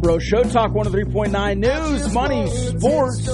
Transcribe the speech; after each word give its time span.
Breaux 0.00 0.18
Show, 0.18 0.42
Talk 0.44 0.72
103.9 0.72 1.58
News, 1.58 2.12
Money, 2.12 2.48
Sports. 2.48 3.26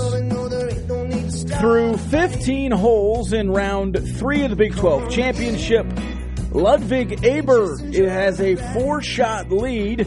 Through 1.58 1.96
15 1.96 2.70
holes 2.72 3.32
in 3.32 3.50
round 3.50 3.98
three 4.16 4.42
of 4.42 4.50
the 4.50 4.56
Big 4.56 4.74
12 4.74 5.10
Championship, 5.10 5.86
Ludwig 6.50 7.20
Aberg 7.20 7.94
has 8.08 8.40
a 8.40 8.56
four 8.72 9.02
shot 9.02 9.50
lead 9.50 10.06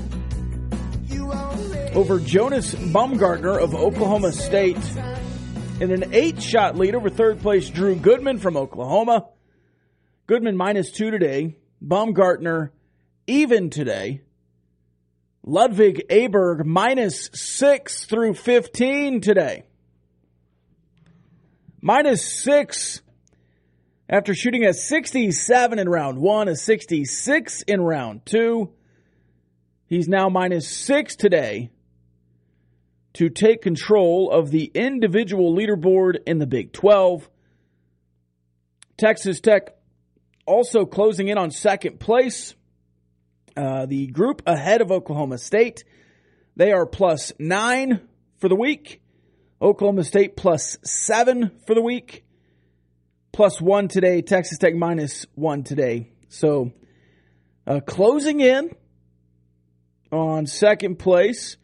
over 1.94 2.20
Jonas 2.20 2.76
Baumgartner 2.76 3.58
of 3.58 3.73
Oklahoma 3.73 4.31
State 4.31 4.78
and 5.80 5.92
an 5.92 6.14
eight 6.14 6.42
shot 6.42 6.78
lead 6.78 6.95
over 6.95 7.09
third 7.09 7.42
place 7.42 7.70
Drew 7.70 7.95
Goodman 7.95 8.39
from 8.39 8.58
Oklahoma. 8.58 9.28
Goodman 10.28 10.58
minus 10.58 10.92
two 10.92 11.11
today. 11.11 11.58
Baumgartner 11.81 12.72
even 13.28 13.70
today. 13.70 14.22
Ludwig 15.47 16.07
Aberg 16.09 16.65
minus 16.65 17.29
six 17.33 18.05
through 18.05 18.33
15 18.33 19.21
today. 19.21 19.63
Minus 21.81 22.27
six 22.27 23.02
after 24.09 24.33
shooting 24.33 24.65
a 24.65 24.73
67 24.73 25.79
in 25.79 25.87
round 25.87 26.17
one, 26.17 26.47
a 26.47 26.55
66 26.55 27.61
in 27.63 27.81
round 27.81 28.25
two. 28.25 28.71
He's 29.85 30.07
now 30.07 30.29
minus 30.29 30.67
six 30.67 31.15
today 31.15 31.69
to 33.13 33.30
take 33.30 33.61
control 33.61 34.31
of 34.31 34.49
the 34.49 34.71
individual 34.73 35.55
leaderboard 35.55 36.17
in 36.25 36.39
the 36.39 36.47
Big 36.47 36.73
12. 36.73 37.30
Texas 38.97 39.39
Tech 39.39 39.75
also 40.47 40.86
closing 40.86 41.27
in 41.27 41.37
on 41.37 41.52
second 41.52 41.99
place. 41.99 42.55
Uh, 43.55 43.86
the 43.86 44.08
group 44.08 44.42
ahead 44.45 44.82
of 44.82 44.92
Oklahoma 44.92 45.38
State. 45.38 45.83
They 46.58 46.71
are 46.71 46.86
plus 46.86 47.32
nine 47.39 48.02
for 48.39 48.49
the 48.49 48.55
week. 48.55 49.02
Oklahoma 49.61 50.04
State 50.04 50.36
plus 50.36 50.77
seven 50.83 51.52
for 51.65 51.73
the 51.73 51.82
week. 51.82 52.26
Plus 53.32 53.61
one 53.61 53.88
today. 53.88 54.21
Texas 54.21 54.58
Tech 54.58 54.76
minus 54.76 55.26
one 55.36 55.64
today. 55.64 56.11
So 56.27 56.71
uh, 57.65 57.80
closing 57.80 58.42
in 58.42 58.71
on 60.11 60.48
second 60.48 60.99
place. 60.99 61.58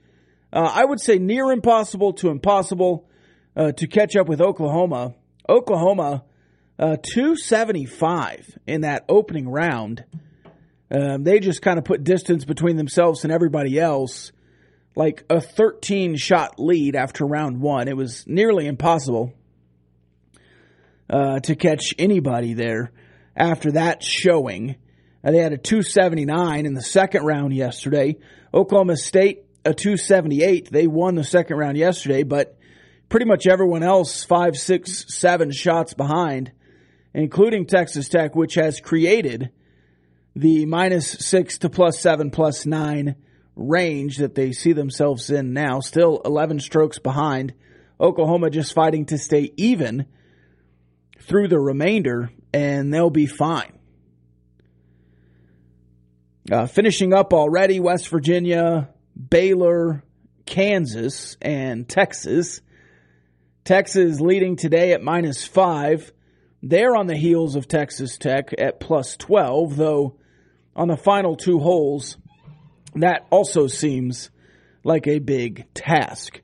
Uh, 0.54 0.72
I 0.74 0.86
would 0.86 1.00
say 1.00 1.18
near 1.18 1.52
impossible 1.52 2.14
to 2.14 2.30
impossible 2.30 3.10
uh, 3.56 3.72
to 3.74 3.88
catch 3.88 4.16
up 4.16 4.28
with 4.28 4.42
Oklahoma. 4.42 5.16
Oklahoma, 5.48 6.24
uh, 6.80 6.98
275 7.04 8.58
in 8.66 8.82
that 8.82 9.06
opening 9.10 9.50
round. 9.50 10.06
Um, 10.92 11.24
they 11.24 11.40
just 11.40 11.62
kind 11.62 11.80
of 11.80 11.86
put 11.86 12.04
distance 12.04 12.44
between 12.44 12.76
themselves 12.76 13.24
and 13.24 13.32
everybody 13.32 13.80
else, 13.80 14.34
like 14.94 15.24
a 15.30 15.40
13 15.40 16.18
shot 16.18 16.60
lead 16.60 16.98
after 16.98 17.26
round 17.26 17.62
one. 17.62 17.88
It 17.88 17.96
was 17.96 18.26
nearly 18.28 18.68
impossible 18.68 19.34
uh, 21.10 21.40
to 21.40 21.56
catch 21.56 21.96
anybody 21.98 22.54
there 22.54 22.92
after 23.38 23.72
that 23.72 24.04
showing. 24.04 24.76
Uh, 25.24 25.32
they 25.32 25.38
had 25.38 25.54
a 25.54 25.58
279 25.58 26.66
in 26.66 26.74
the 26.74 26.82
second 26.82 27.24
round 27.24 27.54
yesterday. 27.54 28.18
Oklahoma 28.54 28.98
State, 28.98 29.46
a 29.64 29.74
278. 29.74 30.72
They 30.72 30.88
won 30.88 31.16
the 31.16 31.24
second 31.24 31.56
round 31.56 31.78
yesterday, 31.78 32.24
but 32.24 32.58
pretty 33.08 33.26
much 33.26 33.48
everyone 33.48 33.84
else, 33.84 34.26
five, 34.26 34.58
six, 34.58 35.06
seven 35.08 35.52
shots 35.52 35.94
behind, 35.94 36.52
including 37.14 37.66
Texas 37.66 38.10
Tech, 38.10 38.36
which 38.36 38.56
has 38.56 38.82
created 38.82 39.52
the 40.36 40.66
minus 40.66 41.10
six 41.10 41.58
to 41.60 41.70
plus 41.70 42.00
seven, 42.00 42.32
plus 42.32 42.66
nine 42.66 43.16
range 43.56 44.18
that 44.18 44.36
they 44.36 44.52
see 44.52 44.74
themselves 44.74 45.30
in 45.30 45.54
now. 45.54 45.80
Still 45.80 46.22
11 46.24 46.60
strokes 46.60 47.00
behind. 47.00 47.54
Oklahoma 48.00 48.50
just 48.50 48.74
fighting 48.74 49.06
to 49.08 49.18
stay 49.18 49.52
even 49.58 50.06
through 51.20 51.48
the 51.48 51.60
remainder, 51.60 52.32
and 52.54 52.94
they'll 52.94 53.10
be 53.10 53.28
fine. 53.28 53.78
Uh, 56.52 56.66
finishing 56.66 57.14
up 57.14 57.34
already, 57.34 57.80
West 57.80 58.10
Virginia, 58.10 58.90
Baylor, 59.30 60.04
Kansas, 60.46 61.38
and 61.42 61.88
Texas. 61.88 62.62
Texas 63.64 64.20
leading 64.20 64.56
today 64.56 64.94
at 64.94 65.04
minus 65.04 65.46
five. 65.46 66.12
They're 66.64 66.96
on 66.96 67.08
the 67.08 67.16
heels 67.16 67.56
of 67.56 67.68
Texas 67.68 68.18
Tech 68.18 68.54
at 68.58 68.80
plus 68.80 69.16
12, 69.18 69.78
though 69.78 70.18
on 70.76 70.88
the 70.88 70.98
final 70.98 71.36
two 71.36 71.60
holes, 71.60 72.18
that 72.96 73.26
also 73.30 73.68
seems 73.68 74.30
like 74.84 75.08
a 75.08 75.20
big 75.20 75.72
task. 75.74 76.42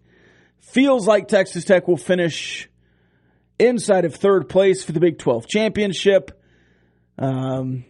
Feels 0.60 1.08
like 1.08 1.28
Texas 1.28 1.66
Tech 1.66 1.88
will 1.88 1.98
finish 1.98 2.70
inside 3.60 4.06
of 4.06 4.16
third 4.16 4.50
place 4.50 4.84
for 4.84 4.92
the 4.92 5.00
Big 5.00 5.18
12 5.18 5.48
championship. 5.48 6.32
Um, 7.18 7.86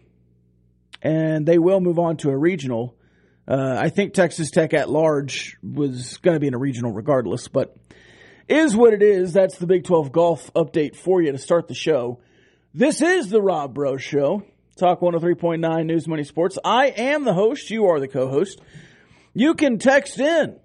and 1.02 1.46
they 1.46 1.58
will 1.58 1.80
move 1.80 2.00
on 2.00 2.18
to 2.18 2.30
a 2.30 2.38
regional. 2.38 2.96
Uh, 3.48 3.76
I 3.78 3.90
think 3.90 4.14
Texas 4.14 4.52
Tech 4.52 4.74
at 4.74 4.90
large 4.90 5.58
was 5.64 6.18
going 6.18 6.36
to 6.36 6.40
be 6.40 6.48
in 6.48 6.54
a 6.54 6.58
regional 6.58 6.92
regardless, 6.92 7.48
but 7.48 7.76
is 8.48 8.76
what 8.76 8.94
it 8.94 9.02
is. 9.02 9.34
That's 9.34 9.58
the 9.58 9.68
Big 9.68 9.84
12 9.84 10.12
golf 10.12 10.54
update 10.54 10.96
for 10.96 11.22
you 11.22 11.32
to 11.32 11.38
start 11.38 11.68
the 11.68 11.74
show. 11.74 12.20
This 12.74 13.02
is 13.02 13.30
the 13.30 13.42
Rob 13.42 13.74
Breaux 13.74 13.98
Show. 13.98 14.44
Talk 14.78 15.00
103.9 15.00 15.86
News 15.88 16.08
Money 16.08 16.24
Sports. 16.24 16.60
I 16.64 16.90
am 16.90 17.24
the 17.24 17.34
host. 17.34 17.72
You 17.72 17.88
are 17.88 18.00
the 18.00 18.08
co 18.08 18.28
host. 18.28 18.62
You 19.34 19.56
can 19.56 19.80
text 19.80 20.20
in, 20.20 20.60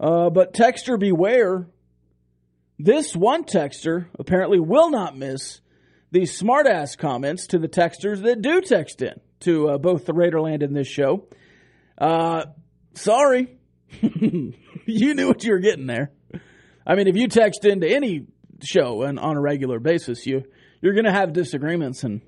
uh, 0.00 0.30
but 0.30 0.52
texter 0.52 0.98
beware. 0.98 1.68
This 2.76 3.14
one 3.14 3.44
texter 3.44 4.06
apparently 4.18 4.58
will 4.58 4.90
not 4.90 5.16
miss 5.16 5.60
the 6.10 6.22
smartass 6.22 6.98
comments 6.98 7.46
to 7.48 7.58
the 7.60 7.68
texters 7.68 8.22
that 8.22 8.42
do 8.42 8.60
text 8.60 9.00
in 9.00 9.20
to 9.40 9.68
uh, 9.68 9.78
both 9.78 10.04
the 10.04 10.12
Raiderland 10.12 10.64
and 10.64 10.74
this 10.74 10.88
show. 10.88 11.28
Uh, 11.96 12.46
sorry. 12.94 13.58
you 14.02 15.14
knew 15.14 15.28
what 15.28 15.44
you 15.44 15.52
were 15.52 15.60
getting 15.60 15.86
there. 15.86 16.10
I 16.84 16.96
mean, 16.96 17.06
if 17.06 17.16
you 17.16 17.28
text 17.28 17.64
into 17.64 17.86
any 17.86 18.26
show 18.60 19.02
and 19.02 19.20
on 19.20 19.36
a 19.36 19.40
regular 19.40 19.78
basis, 19.78 20.26
you 20.26 20.42
you're 20.80 20.94
going 20.94 21.04
to 21.04 21.12
have 21.12 21.32
disagreements. 21.32 22.02
And 22.02 22.22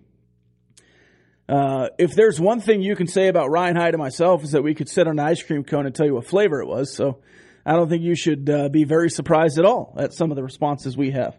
uh, 1.50 1.88
if 1.98 2.14
there's 2.14 2.40
one 2.40 2.60
thing 2.60 2.80
you 2.80 2.94
can 2.94 3.08
say 3.08 3.26
about 3.26 3.50
Ryan 3.50 3.74
Hyde 3.74 3.94
and 3.94 3.98
myself 3.98 4.44
is 4.44 4.52
that 4.52 4.62
we 4.62 4.72
could 4.72 4.88
sit 4.88 5.08
on 5.08 5.18
an 5.18 5.26
ice 5.26 5.42
cream 5.42 5.64
cone 5.64 5.84
and 5.84 5.92
tell 5.92 6.06
you 6.06 6.14
what 6.14 6.24
flavor 6.24 6.60
it 6.60 6.66
was. 6.66 6.94
So 6.94 7.18
I 7.66 7.72
don't 7.72 7.88
think 7.88 8.04
you 8.04 8.14
should 8.14 8.48
uh, 8.48 8.68
be 8.68 8.84
very 8.84 9.10
surprised 9.10 9.58
at 9.58 9.64
all 9.64 9.96
at 9.98 10.12
some 10.12 10.30
of 10.30 10.36
the 10.36 10.44
responses 10.44 10.96
we 10.96 11.10
have. 11.10 11.36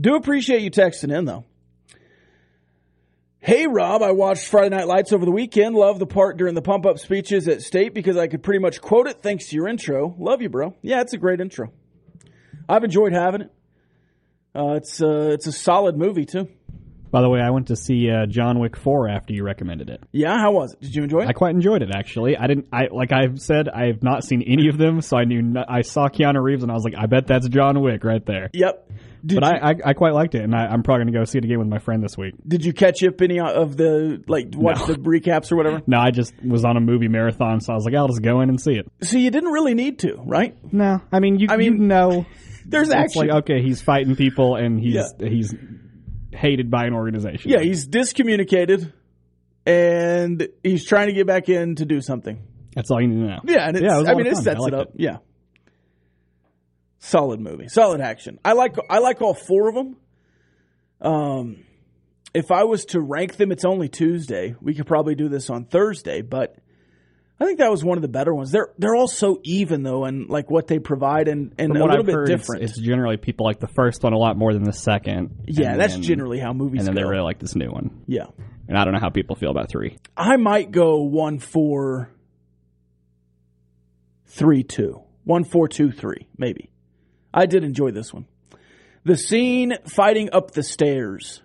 Do 0.00 0.14
appreciate 0.14 0.62
you 0.62 0.70
texting 0.70 1.14
in 1.14 1.26
though. 1.26 1.44
Hey 3.40 3.66
Rob, 3.66 4.02
I 4.02 4.12
watched 4.12 4.48
Friday 4.48 4.74
Night 4.74 4.86
Lights 4.86 5.12
over 5.12 5.26
the 5.26 5.32
weekend. 5.32 5.74
Love 5.74 5.98
the 5.98 6.06
part 6.06 6.38
during 6.38 6.54
the 6.54 6.62
pump 6.62 6.86
up 6.86 6.98
speeches 6.98 7.46
at 7.46 7.60
state 7.60 7.92
because 7.92 8.16
I 8.16 8.26
could 8.26 8.42
pretty 8.42 8.60
much 8.60 8.80
quote 8.80 9.06
it 9.06 9.22
thanks 9.22 9.48
to 9.48 9.56
your 9.56 9.68
intro. 9.68 10.14
Love 10.18 10.40
you, 10.40 10.48
bro. 10.48 10.74
Yeah, 10.80 11.02
it's 11.02 11.12
a 11.12 11.18
great 11.18 11.42
intro. 11.42 11.72
I've 12.66 12.84
enjoyed 12.84 13.12
having 13.12 13.42
it. 13.42 13.52
Uh, 14.54 14.76
it's 14.76 15.02
uh, 15.02 15.28
it's 15.32 15.46
a 15.46 15.52
solid 15.52 15.96
movie 15.98 16.24
too. 16.24 16.48
By 17.10 17.22
the 17.22 17.28
way, 17.28 17.40
I 17.40 17.50
went 17.50 17.68
to 17.68 17.76
see 17.76 18.10
uh, 18.10 18.26
John 18.26 18.58
Wick 18.58 18.76
4 18.76 19.08
after 19.08 19.32
you 19.32 19.42
recommended 19.44 19.88
it. 19.90 20.02
Yeah, 20.12 20.38
how 20.38 20.52
was 20.52 20.72
it? 20.74 20.80
Did 20.80 20.94
you 20.94 21.02
enjoy 21.04 21.20
it? 21.22 21.28
I 21.28 21.32
quite 21.32 21.54
enjoyed 21.54 21.82
it 21.82 21.90
actually. 21.94 22.36
I 22.36 22.46
didn't. 22.46 22.66
I 22.72 22.88
like 22.90 23.12
I've 23.12 23.40
said 23.40 23.68
I 23.68 23.86
have 23.86 24.02
not 24.02 24.24
seen 24.24 24.42
any 24.46 24.68
of 24.68 24.78
them, 24.78 25.00
so 25.00 25.16
I 25.16 25.24
knew 25.24 25.42
no, 25.42 25.64
I 25.68 25.82
saw 25.82 26.08
Keanu 26.08 26.42
Reeves 26.42 26.62
and 26.62 26.70
I 26.70 26.74
was 26.74 26.84
like, 26.84 26.94
I 26.98 27.06
bet 27.06 27.26
that's 27.26 27.48
John 27.48 27.80
Wick 27.80 28.04
right 28.04 28.24
there. 28.24 28.50
yep. 28.52 28.90
Did 29.26 29.40
But 29.40 29.46
you, 29.52 29.58
I, 29.60 29.70
I 29.70 29.74
I 29.86 29.92
quite 29.94 30.14
liked 30.14 30.36
it, 30.36 30.42
and 30.44 30.54
I, 30.54 30.66
I'm 30.66 30.84
probably 30.84 31.04
going 31.06 31.12
to 31.14 31.18
go 31.18 31.24
see 31.24 31.38
it 31.38 31.44
again 31.44 31.58
with 31.58 31.66
my 31.66 31.80
friend 31.80 32.04
this 32.04 32.16
week. 32.16 32.34
did 32.46 32.64
you 32.64 32.72
catch 32.72 33.02
up 33.02 33.20
any 33.20 33.40
of 33.40 33.76
the 33.76 34.22
like 34.28 34.50
watch 34.54 34.86
the 34.86 34.94
recaps 34.94 35.50
or 35.50 35.56
whatever? 35.56 35.82
No, 35.88 35.98
I 35.98 36.12
just 36.12 36.32
was 36.44 36.64
on 36.64 36.76
a 36.76 36.80
movie 36.80 37.08
marathon, 37.08 37.60
so 37.60 37.72
I 37.72 37.76
was 37.76 37.84
like, 37.84 37.94
I'll 37.96 38.06
just 38.06 38.22
go 38.22 38.42
in 38.42 38.48
and 38.48 38.60
see 38.60 38.74
it. 38.74 38.86
So 39.02 39.18
you 39.18 39.32
didn't 39.32 39.50
really 39.50 39.74
need 39.74 39.98
to, 40.00 40.14
right? 40.24 40.56
No, 40.72 41.00
I 41.10 41.18
mean, 41.18 41.40
you, 41.40 41.48
I 41.50 41.56
mean, 41.56 41.72
you 41.74 41.78
know, 41.88 42.26
There's 42.64 42.90
actually 42.90 43.26
like 43.28 43.38
okay, 43.50 43.60
he's 43.60 43.82
fighting 43.82 44.14
people 44.14 44.54
and 44.54 44.78
he's 44.78 44.94
Yeah. 44.94 45.28
he's 45.28 45.52
hated 46.32 46.70
by 46.70 46.86
an 46.86 46.94
organization. 46.94 47.50
yeah, 47.50 47.60
he's 47.60 47.86
discommunicated, 47.88 48.92
and 49.66 50.48
he's 50.62 50.86
trying 50.86 51.08
to 51.08 51.12
get 51.14 51.26
back 51.26 51.48
in 51.48 51.74
to 51.76 51.84
do 51.84 52.00
something. 52.00 52.42
that's 52.74 52.90
all 52.90 53.00
you 53.00 53.08
need 53.08 53.20
to 53.22 53.28
know. 53.28 53.38
Yeah, 53.44 53.68
and 53.68 53.76
it's, 53.76 53.84
Yeah, 53.84 54.00
it 54.00 54.08
I 54.08 54.14
mean, 54.14 54.26
it 54.26 54.36
sets 54.36 54.66
it 54.66 54.74
up. 54.74 54.88
it. 54.88 54.94
Yeah, 54.96 55.16
solid 56.98 57.40
movie, 57.40 57.68
solid 57.68 58.00
action. 58.00 58.38
I 58.44 58.52
like 58.52 58.76
I 58.90 58.98
like 58.98 59.20
all 59.22 59.34
four 59.34 59.68
of 59.68 59.74
them. 59.74 59.96
Um, 61.00 61.64
if 62.34 62.50
I 62.50 62.64
was 62.64 62.84
to 62.86 63.00
rank 63.00 63.36
them, 63.36 63.52
it's 63.52 63.64
only 63.64 63.88
Tuesday. 63.88 64.54
We 64.60 64.74
could 64.74 64.86
probably 64.86 65.14
do 65.14 65.28
this 65.28 65.48
on 65.50 65.64
Thursday, 65.64 66.22
but 66.22 66.56
I 67.40 67.44
think 67.44 67.60
that 67.60 67.70
was 67.70 67.84
one 67.84 67.96
of 67.98 68.02
the 68.02 68.08
better 68.08 68.34
ones. 68.34 68.50
They're 68.50 68.70
they're 68.78 68.96
all 68.96 69.06
so 69.06 69.38
even 69.44 69.84
though, 69.84 70.04
and 70.04 70.28
like 70.28 70.50
what 70.50 70.66
they 70.66 70.80
provide, 70.80 71.28
and 71.28 71.54
and 71.56 71.68
From 71.72 71.76
a 71.76 71.80
what 71.80 71.90
little 71.90 72.02
I've 72.02 72.06
bit 72.06 72.14
heard, 72.14 72.28
it's- 72.30 72.40
different. 72.40 72.64
It's, 72.64 72.80
generally 72.80 73.16
people 73.16 73.46
like 73.46 73.60
the 73.60 73.68
first 73.68 74.02
one 74.02 74.12
a 74.12 74.18
lot 74.18 74.36
more 74.36 74.52
than 74.52 74.64
the 74.64 74.72
second. 74.72 75.44
yeah, 75.46 75.76
that's 75.76 75.92
then- 75.94 76.02
generally 76.02 76.40
how 76.40 76.52
movies 76.52 76.80
And 76.80 76.88
then 76.88 76.94
go. 76.96 77.08
they 77.08 77.10
really 77.10 77.22
like 77.22 77.38
this 77.38 77.54
new 77.54 77.70
one. 77.70 78.02
yeah, 78.08 78.24
And 78.66 78.76
I 78.76 78.84
don't 78.84 78.92
know 78.92 78.98
how 79.00 79.10
people 79.10 79.36
feel 79.36 79.50
about 79.50 79.68
three. 79.70 79.98
I 80.16 80.36
might 80.36 80.72
go 80.72 81.02
one 81.02 81.38
four 81.38 82.10
three 84.26 84.62
two. 84.62 85.02
One 85.24 85.44
four 85.44 85.68
two 85.68 85.92
three, 85.92 86.26
maybe. 86.36 86.70
I 87.32 87.46
did 87.46 87.62
enjoy 87.62 87.90
this 87.92 88.12
one. 88.12 88.26
The 89.04 89.16
scene 89.16 89.74
fighting 89.86 90.30
up 90.32 90.50
the 90.52 90.62
stairs 90.62 91.42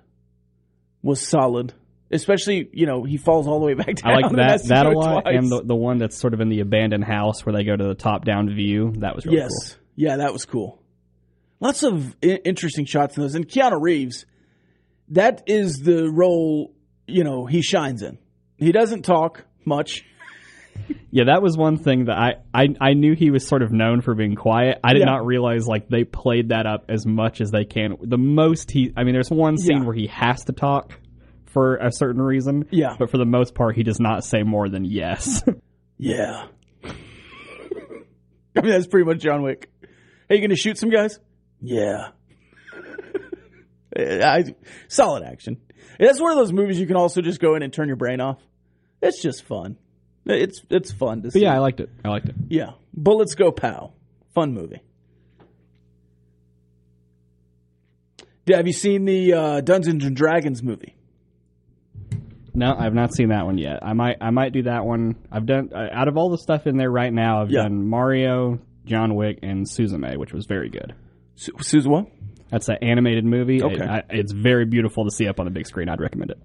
was 1.01 1.21
solid. 1.21 1.73
Especially, 2.13 2.69
you 2.71 2.85
know, 2.85 3.03
he 3.03 3.17
falls 3.17 3.47
all 3.47 3.59
the 3.59 3.65
way 3.65 3.73
back 3.73 3.95
down. 3.95 4.11
I 4.11 4.15
like 4.21 4.31
that 4.35 4.63
that 4.67 4.85
a 4.85 4.91
lot, 4.91 5.21
twice. 5.23 5.35
and 5.37 5.49
the 5.51 5.63
the 5.63 5.75
one 5.75 5.97
that's 5.97 6.17
sort 6.17 6.33
of 6.33 6.41
in 6.41 6.49
the 6.49 6.59
abandoned 6.61 7.03
house 7.03 7.45
where 7.45 7.53
they 7.53 7.63
go 7.63 7.75
to 7.75 7.83
the 7.83 7.95
top 7.95 8.25
down 8.25 8.49
view. 8.53 8.93
That 8.99 9.15
was 9.15 9.25
really 9.25 9.39
yes, 9.39 9.49
cool. 9.73 9.81
yeah, 9.95 10.17
that 10.17 10.31
was 10.33 10.45
cool. 10.45 10.79
Lots 11.59 11.83
of 11.83 12.15
I- 12.23 12.39
interesting 12.45 12.85
shots 12.85 13.17
in 13.17 13.23
those. 13.23 13.35
And 13.35 13.47
Keanu 13.47 13.81
Reeves, 13.81 14.25
that 15.09 15.43
is 15.47 15.77
the 15.83 16.09
role 16.11 16.73
you 17.07 17.23
know 17.23 17.45
he 17.45 17.61
shines 17.61 18.01
in. 18.01 18.17
He 18.57 18.71
doesn't 18.71 19.03
talk 19.03 19.43
much. 19.65 20.05
Yeah, 21.11 21.25
that 21.25 21.43
was 21.43 21.55
one 21.55 21.77
thing 21.77 22.05
that 22.05 22.17
I, 22.17 22.31
I 22.51 22.67
I 22.81 22.93
knew 22.93 23.13
he 23.13 23.29
was 23.29 23.47
sort 23.47 23.61
of 23.61 23.71
known 23.71 24.01
for 24.01 24.15
being 24.15 24.33
quiet. 24.33 24.79
I 24.83 24.93
did 24.93 25.01
Yeah. 25.01 25.05
not 25.05 25.23
realize 25.27 25.67
like 25.67 25.87
they 25.87 26.03
played 26.03 26.49
that 26.49 26.65
up 26.65 26.85
as 26.89 27.05
much 27.05 27.39
as 27.41 27.51
they 27.51 27.65
can. 27.65 27.95
The 28.01 28.17
most 28.17 28.71
he, 28.71 28.91
I 28.97 29.03
mean, 29.03 29.13
there's 29.13 29.29
one 29.29 29.57
scene 29.59 29.81
Yeah. 29.81 29.85
where 29.85 29.93
he 29.95 30.07
has 30.07 30.45
to 30.45 30.51
talk 30.53 30.99
for 31.53 31.77
a 31.77 31.91
certain 31.91 32.21
reason. 32.21 32.65
Yeah. 32.71 32.95
but 32.99 33.09
for 33.11 33.17
the 33.17 33.25
most 33.25 33.53
part, 33.55 33.75
he 33.75 33.83
does 33.83 33.99
not 33.99 34.23
say 34.23 34.43
more 34.43 34.67
than 34.69 34.83
yes. 34.85 35.41
Yeah. 35.99 36.47
I 36.83 38.61
mean, 38.61 38.71
that's 38.71 38.87
pretty 38.87 39.05
much 39.05 39.19
John 39.19 39.41
Wick. 39.41 39.71
Hey, 40.27 40.35
you 40.35 40.41
going 40.41 40.49
to 40.49 40.55
shoot 40.57 40.77
some 40.77 40.89
guys? 40.89 41.19
Yeah. 41.61 42.09
I, 43.97 44.55
solid 44.89 45.23
action. 45.23 45.61
That's 45.99 46.19
one 46.19 46.31
of 46.31 46.37
those 46.37 46.51
movies 46.51 46.79
you 46.79 46.87
can 46.87 46.97
also 46.97 47.21
just 47.21 47.39
go 47.39 47.55
in 47.55 47.61
and 47.63 47.71
turn 47.71 47.87
your 47.87 47.95
brain 47.95 48.19
off. 48.19 48.39
It's 49.01 49.21
just 49.21 49.43
fun. 49.43 49.77
It's 50.25 50.61
it's 50.69 50.91
fun 50.91 51.21
to 51.21 51.31
see. 51.31 51.41
yeah, 51.41 51.53
I 51.53 51.59
liked 51.59 51.79
it. 51.79 51.89
I 52.03 52.09
liked 52.09 52.27
it. 52.27 52.35
yeah. 52.49 52.71
Bullets 52.93 53.35
go 53.35 53.51
pow. 53.51 53.93
Fun 54.33 54.53
movie. 54.53 54.81
Have 58.47 58.67
you 58.67 58.73
seen 58.73 59.05
the 59.05 59.33
uh, 59.33 59.61
Dungeons 59.61 60.03
and 60.03 60.15
Dragons 60.15 60.61
movie? 60.61 60.95
No, 62.55 62.75
I've 62.77 62.93
not 62.93 63.13
seen 63.13 63.29
that 63.29 63.45
one 63.45 63.57
yet. 63.57 63.79
I 63.81 63.93
might 63.93 64.17
I 64.21 64.29
might 64.29 64.53
do 64.53 64.63
that 64.63 64.85
one. 64.85 65.15
I've 65.31 65.45
done 65.45 65.71
uh, 65.73 65.87
out 65.91 66.07
of 66.07 66.17
all 66.17 66.29
the 66.29 66.37
stuff 66.37 66.67
in 66.67 66.77
there 66.77 66.91
right 66.91 67.11
now. 67.11 67.41
I've 67.41 67.49
Yeah. 67.51 67.63
done 67.63 67.87
Mario, 67.87 68.59
John 68.85 69.15
Wick, 69.15 69.39
and 69.41 69.65
Suzume, 69.67 70.17
which 70.17 70.33
was 70.33 70.45
very 70.45 70.69
good. 70.69 70.93
Su- 71.35 71.53
Susan 71.61 71.91
what? 71.91 72.07
That's 72.49 72.69
an 72.69 72.77
animated 72.83 73.25
movie. 73.25 73.63
Okay. 73.63 73.75
It- 73.75 73.81
I, 73.81 74.03
it's 74.11 74.31
very 74.31 74.65
beautiful 74.65 75.05
to 75.05 75.11
see 75.11 75.27
up 75.27 75.39
on 75.39 75.45
the 75.45 75.51
big 75.51 75.65
screen. 75.65 75.89
I'd 75.89 75.99
recommend 75.99 76.29
it. 76.31 76.37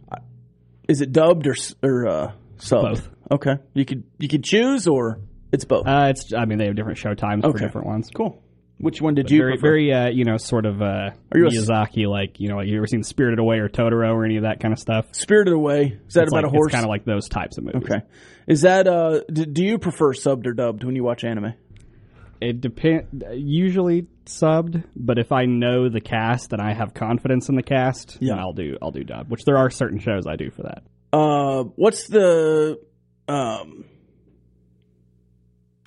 Is 0.89 1.03
it 1.03 1.13
dubbed 1.13 1.47
or 1.47 1.53
s- 1.53 1.75
or 1.83 2.07
uh, 2.09 2.33
subbed? 2.57 2.83
Both. 2.95 3.09
Okay. 3.31 3.57
You 3.75 3.85
could 3.85 4.05
you 4.19 4.29
could 4.29 4.43
choose 4.45 4.89
or 4.89 5.21
it's 5.53 5.67
both. 5.67 5.87
Uh, 5.87 6.07
it's 6.09 6.33
I 6.33 6.47
mean 6.47 6.57
they 6.59 6.65
have 6.67 6.77
different 6.77 6.97
show 6.99 7.13
times 7.13 7.43
for 7.43 7.51
Okay. 7.51 7.65
different 7.67 7.87
ones. 7.87 8.09
cool. 8.15 8.43
Which 8.79 9.03
one 9.03 9.15
did 9.15 9.31
you 9.31 9.39
very 9.39 9.53
prefer? 9.55 9.67
very 9.69 9.93
uh, 9.93 10.09
you 10.09 10.25
know 10.25 10.37
sort 10.37 10.65
of 10.67 10.81
uh, 10.81 11.11
Are 11.33 11.39
you 11.39 11.47
a 11.47 11.51
Miyazaki 11.51 12.07
like 12.07 12.39
you 12.41 12.49
know 12.49 12.57
like 12.57 12.69
you 12.69 12.77
ever 12.77 12.87
seen 12.87 13.03
Spirited 13.03 13.39
Away 13.41 13.59
or 13.59 13.69
Totoro 13.69 14.13
or 14.15 14.25
any 14.25 14.37
of 14.37 14.45
that 14.45 14.61
kind 14.61 14.73
of 14.73 14.79
stuff? 14.79 15.07
Spirited 15.13 15.53
Away. 15.53 15.99
Is 16.07 16.15
that 16.15 16.25
It's 16.25 16.33
about 16.33 16.45
like, 16.45 16.53
a 16.53 16.57
horse? 16.57 16.67
It's 16.69 16.75
kind 16.75 16.85
of 16.85 16.89
like 16.91 17.05
those 17.05 17.29
types 17.29 17.59
of 17.59 17.65
movies. 17.65 17.83
okay. 17.85 18.03
Is 18.47 18.63
that 18.63 18.87
uh? 18.87 19.21
D- 19.33 19.47
do 19.47 19.65
you 19.65 19.79
prefer 19.79 20.13
subbed 20.15 20.47
or 20.47 20.53
dubbed 20.53 20.85
when 20.85 20.95
you 20.97 21.03
watch 21.05 21.25
anime? 21.25 21.55
It 22.41 22.61
depend 22.61 23.25
usually 23.33 24.07
subbed, 24.27 24.85
but 24.95 25.19
if 25.19 25.33
I 25.33 25.47
know 25.47 25.89
the 25.89 26.01
cast 26.01 26.53
and 26.53 26.63
I 26.63 26.73
have 26.73 26.95
confidence 26.95 27.49
in 27.49 27.57
the 27.57 27.65
cast, 27.65 28.19
Yeah. 28.21 28.35
then 28.35 28.39
I'll 28.39 28.53
do 28.53 28.77
I'll 28.81 28.93
do 28.93 29.03
dub. 29.03 29.29
Which 29.29 29.45
there 29.45 29.57
are 29.57 29.71
certain 29.71 29.99
shows 29.99 30.25
I 30.27 30.37
do 30.37 30.51
for 30.53 30.63
that. 30.63 30.85
Uh, 31.13 31.65
what's 31.75 32.07
the 32.07 32.79
um? 33.27 33.87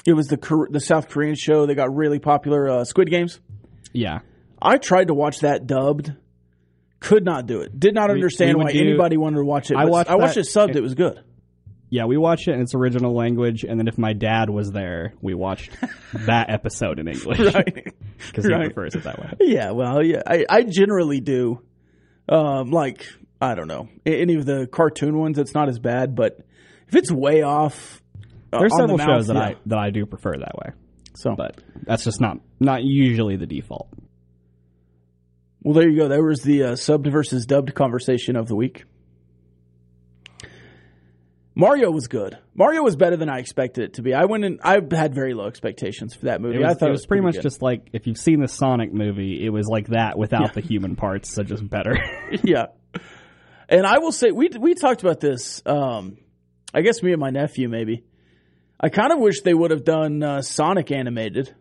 It 0.06 0.14
was 0.14 0.28
the 0.28 0.68
the 0.72 0.80
South 0.80 1.10
Korean 1.10 1.36
show 1.36 1.66
that 1.66 1.76
got 1.76 1.94
really 1.96 2.20
popular. 2.20 2.70
Uh, 2.70 2.86
Squid 2.86 3.10
Games. 3.10 3.40
Yeah. 3.94 4.20
I 4.62 4.78
tried 4.78 5.08
to 5.08 5.14
watch 5.14 5.40
that 5.42 5.68
dubbed. 5.68 6.14
Could 7.00 7.26
not 7.26 7.48
do 7.48 7.62
it. 7.62 7.80
Did 7.80 7.96
not 7.96 8.12
understand 8.12 8.58
we 8.58 8.64
why 8.66 8.72
do- 8.72 8.80
anybody 8.80 9.18
wanted 9.18 9.38
to 9.38 9.46
watch 9.46 9.72
it. 9.72 9.78
I 9.78 9.86
watched 9.86 10.10
I 10.10 10.16
watched 10.16 10.36
that- 10.36 10.42
it 10.42 10.48
subbed. 10.48 10.76
It 10.76 10.82
was 10.82 10.94
good. 10.96 11.20
Yeah, 11.90 12.06
we 12.06 12.16
watched 12.18 12.48
it 12.48 12.54
in 12.54 12.62
its 12.62 12.74
original 12.74 13.14
language, 13.14 13.66
and 13.66 13.78
then 13.78 13.90
if 13.90 13.98
my 13.98 14.14
dad 14.14 14.50
was 14.50 14.72
there, 14.72 15.14
we 15.22 15.34
watched 15.34 15.72
that 16.14 16.50
episode 16.50 17.00
in 17.00 17.08
English 17.10 17.38
Right. 17.54 17.94
because 18.28 18.46
he 18.46 18.54
Right. 18.54 18.74
prefers 18.74 18.96
it 18.96 19.04
that 19.04 19.20
way. 19.20 19.34
Yeah, 19.42 19.72
well, 19.72 20.02
yeah, 20.02 20.22
I, 20.26 20.46
I 20.50 20.64
generally 20.64 21.20
do. 21.20 21.62
Um, 22.30 22.72
like 22.72 23.06
I 23.42 23.56
don't 23.56 23.68
know 23.68 23.90
any 24.06 24.36
of 24.36 24.46
the 24.46 24.68
cartoon 24.68 25.18
ones. 25.18 25.38
It's 25.38 25.54
not 25.54 25.68
as 25.68 25.80
bad, 25.80 26.16
but 26.16 26.38
if 26.88 26.96
it's 26.96 27.12
way 27.12 27.42
off, 27.42 28.01
uh, 28.54 28.60
There's 28.60 28.72
on 28.74 28.80
the 28.80 28.88
several 28.88 28.98
mouth, 28.98 29.08
shows 29.08 29.28
that 29.28 29.36
yeah. 29.36 29.42
I 29.42 29.56
that 29.68 29.80
I 29.80 29.90
do 29.90 30.06
prefer 30.06 30.34
that 30.38 30.56
way, 30.58 30.74
So, 31.16 31.36
but 31.36 31.62
that's 31.84 32.04
just 32.04 32.20
not 32.22 32.38
not 32.60 32.84
usually 32.84 33.36
the 33.38 33.46
default. 33.46 33.90
well, 35.62 35.74
there 35.74 35.88
you 35.90 35.98
go. 35.98 36.08
There 36.08 36.24
was 36.24 36.42
the 36.42 36.64
uh, 36.64 36.72
subbed 36.74 37.12
versus 37.12 37.46
dubbed 37.46 37.74
conversation 37.76 38.36
of 38.36 38.48
the 38.48 38.56
week. 38.56 38.86
Mario 41.54 41.92
was 41.92 42.08
good. 42.08 42.38
Mario 42.56 42.82
was 42.82 42.96
better 42.96 43.18
than 43.18 43.30
I 43.30 43.40
expected 43.40 43.84
it 43.84 43.94
to 43.96 44.02
be. 44.02 44.14
I 44.14 44.24
went 44.26 44.46
in. 44.46 44.60
I 44.64 44.76
had 44.92 45.14
very 45.14 45.34
low 45.34 45.48
expectations 45.48 46.16
for 46.16 46.26
that 46.26 46.40
movie. 46.42 46.56
It 46.56 46.60
was, 46.64 46.76
I 46.76 46.80
thought 46.80 46.90
it 46.90 46.94
was 46.94 47.06
pretty 47.06 47.24
much 47.24 47.36
good. 47.36 47.44
just 47.44 47.62
like 47.62 47.90
if 47.92 48.08
you've 48.08 48.18
seen 48.18 48.40
the 48.40 48.48
Sonic 48.48 48.94
movie, 48.94 49.46
it 49.46 49.50
was 49.50 49.68
like 49.68 49.88
that 49.88 50.18
without 50.18 50.42
Yeah. 50.42 50.52
the 50.54 50.62
human 50.62 50.96
parts, 50.96 51.34
so 51.34 51.44
just 51.44 51.68
better. 51.70 51.98
yeah. 52.44 52.68
And 53.68 53.86
I 53.86 53.98
will 54.00 54.14
say 54.14 54.32
we 54.32 54.50
we 54.58 54.76
talked 54.76 55.02
about 55.04 55.20
this. 55.20 55.62
Um, 55.66 56.18
I 56.74 56.82
guess 56.82 57.04
me 57.04 57.12
and 57.12 57.20
my 57.20 57.32
nephew 57.32 57.68
maybe. 57.68 58.06
I 58.84 58.90
kind 58.90 59.14
of 59.14 59.20
wish 59.20 59.42
they 59.42 59.54
would 59.54 59.70
have 59.72 59.84
done 59.86 60.24
uh, 60.24 60.42
Sonic 60.42 60.92
animated, 60.92 61.54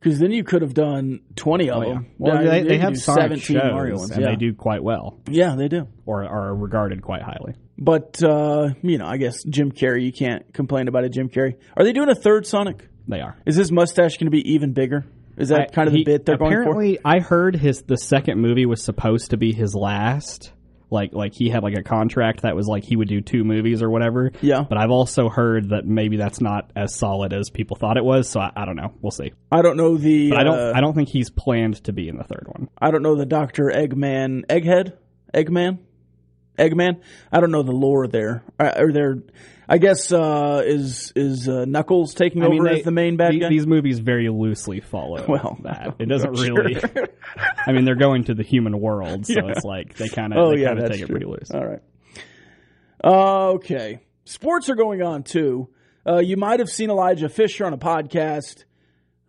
because 0.00 0.18
then 0.20 0.30
you 0.30 0.44
could 0.44 0.62
have 0.62 0.72
done 0.74 1.20
twenty 1.36 1.68
of 1.68 1.82
them. 1.82 2.06
Oh, 2.10 2.14
Well, 2.18 2.44
Yeah, 2.44 2.50
they, 2.50 2.58
you 2.62 2.68
they 2.68 2.78
have 2.78 2.96
Sonic 2.96 3.40
shows, 3.42 3.56
Mario 3.72 3.96
ones. 3.98 4.10
and 4.12 4.22
yeah. 4.22 4.30
they 4.30 4.36
do 4.36 4.54
quite 4.54 4.82
well, 4.84 5.18
Yeah, 5.28 5.56
they 5.56 5.68
do. 5.68 5.88
or 6.06 6.24
are 6.24 6.54
regarded 6.54 7.02
quite 7.02 7.22
highly. 7.22 7.54
But 7.76 8.22
uh, 8.22 8.70
you 8.82 8.98
know, 8.98 9.06
I 9.06 9.16
guess 9.16 9.42
Jim 9.44 9.72
Carrey. 9.72 10.04
You 10.04 10.12
can't 10.12 10.52
complain 10.54 10.86
about 10.88 11.04
it. 11.04 11.08
Jim 11.12 11.28
Carrey. 11.28 11.56
Are 11.76 11.82
they 11.84 11.92
doing 11.92 12.08
a 12.08 12.14
third 12.14 12.46
Sonic? 12.46 12.88
They 13.08 13.20
are. 13.20 13.36
Is 13.44 13.56
his 13.56 13.72
mustache 13.72 14.18
going 14.18 14.26
to 14.26 14.30
be 14.30 14.52
even 14.52 14.72
bigger? 14.72 15.04
Is 15.36 15.48
that 15.48 15.60
I- 15.60 15.66
kind 15.66 15.88
of 15.88 15.94
the 15.94 16.04
bit 16.04 16.24
they're 16.24 16.36
going 16.36 16.52
for? 16.52 16.60
apparently, 16.60 16.98
I 17.04 17.18
heard 17.18 17.56
his 17.56 17.82
the 17.82 17.96
second 17.96 18.40
movie 18.40 18.66
was 18.66 18.84
supposed 18.84 19.30
to 19.30 19.36
be 19.36 19.52
his 19.52 19.74
last. 19.74 20.52
Like 20.92 21.12
like 21.12 21.34
he 21.34 21.48
had 21.48 21.62
like 21.62 21.74
a 21.74 21.82
contract 21.82 22.42
that 22.42 22.54
was 22.54 22.68
like 22.68 22.84
he 22.84 22.96
would 22.96 23.08
do 23.08 23.20
two 23.20 23.44
movies 23.44 23.82
or 23.82 23.90
whatever. 23.90 24.30
Yeah. 24.40 24.64
But 24.68 24.78
I've 24.78 24.90
also 24.90 25.28
heard 25.28 25.70
that 25.70 25.86
maybe 25.86 26.16
that's 26.16 26.40
not 26.40 26.70
as 26.76 26.94
solid 26.94 27.32
as 27.32 27.50
people 27.50 27.76
thought 27.76 27.96
it 27.96 28.04
was. 28.04 28.28
So 28.28 28.40
I, 28.40 28.52
I 28.54 28.64
don't 28.64 28.76
know. 28.76 28.92
We'll 29.00 29.10
see. 29.10 29.32
I 29.50 29.62
don't 29.62 29.76
know 29.76 29.96
the. 29.96 30.30
But 30.30 30.38
I 30.38 30.44
don't 30.44 30.58
uh, 30.58 30.72
I 30.74 30.80
don't 30.80 30.94
think 30.94 31.08
he's 31.08 31.30
planned 31.30 31.82
to 31.84 31.92
be 31.92 32.08
in 32.08 32.16
the 32.16 32.24
third 32.24 32.46
one. 32.46 32.68
I 32.78 32.90
don't 32.90 33.02
know 33.02 33.16
the 33.16 33.26
Doctor 33.26 33.64
Eggman 33.74 34.46
Egghead 34.46 34.92
Eggman. 35.34 35.78
Eggman. 36.58 37.00
I 37.32 37.40
don't 37.40 37.50
know 37.50 37.62
the 37.62 37.72
lore 37.72 38.06
there. 38.06 38.44
Or 38.58 38.92
there, 38.92 39.22
I 39.68 39.78
guess 39.78 40.12
uh, 40.12 40.62
is 40.66 41.12
is 41.16 41.48
uh, 41.48 41.64
Knuckles 41.66 42.14
taking 42.14 42.42
I 42.42 42.48
mean, 42.48 42.60
over 42.60 42.68
they- 42.70 42.78
as 42.80 42.84
the 42.84 42.90
main 42.90 43.16
bad 43.16 43.32
the- 43.32 43.38
guy? 43.40 43.48
These 43.48 43.66
movies 43.66 44.00
very 44.00 44.28
loosely 44.28 44.80
follow 44.80 45.24
Well, 45.28 45.58
that. 45.62 45.94
It 45.98 46.06
doesn't 46.06 46.36
sure. 46.38 46.54
really. 46.64 46.80
I 47.66 47.72
mean, 47.72 47.84
they're 47.84 47.94
going 47.94 48.24
to 48.24 48.34
the 48.34 48.42
human 48.42 48.80
world, 48.80 49.26
so 49.26 49.34
it's 49.48 49.64
like 49.64 49.94
they 49.94 50.08
kind 50.08 50.32
of 50.32 50.38
oh 50.38 50.50
they 50.50 50.62
yeah, 50.62 50.68
kind 50.68 50.78
of 50.80 50.84
that's 50.86 50.98
take 50.98 51.06
true. 51.06 51.16
it 51.16 51.18
pretty 51.20 51.26
loose. 51.26 51.50
All 51.52 51.64
right. 51.64 51.80
Uh, 53.04 53.48
okay, 53.54 54.00
sports 54.24 54.68
are 54.68 54.74
going 54.76 55.02
on 55.02 55.22
too. 55.22 55.68
Uh, 56.06 56.18
you 56.18 56.36
might 56.36 56.60
have 56.60 56.68
seen 56.68 56.90
Elijah 56.90 57.28
Fisher 57.28 57.64
on 57.64 57.72
a 57.72 57.78
podcast. 57.78 58.64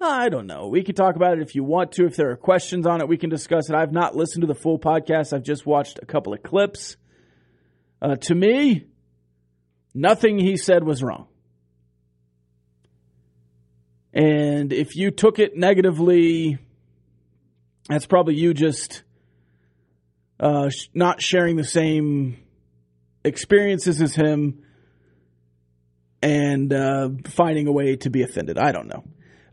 I 0.02 0.28
don't 0.30 0.48
know. 0.48 0.68
We 0.68 0.84
can 0.84 0.96
talk 0.96 1.16
about 1.16 1.38
it 1.38 1.42
if 1.42 1.56
you 1.56 1.63
want 1.63 1.94
to. 1.94 2.06
If 2.06 2.16
there 2.18 2.30
are 2.32 2.36
questions 2.36 2.86
on 2.86 3.00
it, 3.00 3.08
we 3.08 3.18
can 3.18 3.30
discuss 3.30 3.70
it. 3.70 3.75
I've 3.75 3.94
not 3.94 4.16
listened 4.16 4.42
to 4.42 4.48
the 4.48 4.56
full 4.56 4.78
podcast. 4.78 5.32
I've 5.32 5.44
just 5.44 5.66
watched 5.66 6.00
a 6.02 6.06
couple 6.06 6.34
of 6.34 6.44
clips. 6.44 6.98
Uh, 8.02 8.16
to 8.18 8.36
me, 8.36 8.86
nothing 9.94 10.40
he 10.40 10.58
said 10.58 10.84
was 10.84 11.04
wrong. 11.04 11.28
And 14.14 14.72
if 14.72 14.96
you 14.96 15.12
took 15.12 15.40
it 15.40 15.58
negatively, 15.58 16.60
that's 17.90 18.06
probably 18.06 18.36
you 18.36 18.54
just 18.54 19.04
uh, 20.40 20.70
not 20.94 21.22
sharing 21.22 21.56
the 21.56 21.64
same 21.64 22.38
experiences 23.24 24.02
as 24.02 24.14
him 24.14 24.64
and 26.22 26.72
uh, 26.72 27.10
finding 27.26 27.68
a 27.68 27.72
way 27.72 27.96
to 27.98 28.10
be 28.10 28.22
offended. 28.22 28.58
I 28.58 28.72
don't 28.72 28.88
know. 28.88 29.04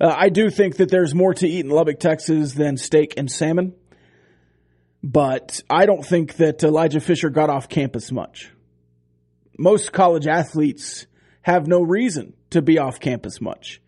Uh, 0.01 0.15
I 0.17 0.29
do 0.29 0.51
think 0.51 0.77
that 0.77 0.91
there's 0.91 1.15
more 1.15 1.35
to 1.35 1.49
eat 1.49 1.65
in 1.65 1.71
Lubbock, 1.71 1.99
Texas 1.99 2.53
than 2.53 2.77
steak 2.77 3.15
and 3.17 3.31
salmon, 3.31 3.75
but 5.03 5.63
I 5.69 5.87
don't 5.87 6.05
think 6.05 6.37
that 6.37 6.63
Elijah 6.63 7.01
Fisher 7.01 7.31
got 7.31 7.51
off 7.51 7.69
campus 7.69 8.13
much. 8.13 8.51
Most 9.61 9.93
college 9.93 10.27
athletes 10.27 11.07
have 11.43 11.67
no 11.67 11.83
reason 11.83 12.33
to 12.49 12.63
be 12.63 12.79
off 12.79 12.99
campus 12.99 13.43
much, 13.43 13.83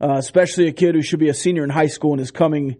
uh, 0.00 0.14
especially 0.16 0.68
a 0.68 0.72
kid 0.72 0.94
who 0.94 1.02
should 1.02 1.18
be 1.18 1.28
a 1.28 1.34
senior 1.34 1.64
in 1.64 1.68
high 1.68 1.88
school 1.88 2.12
and 2.12 2.20
is 2.22 2.30
coming 2.30 2.76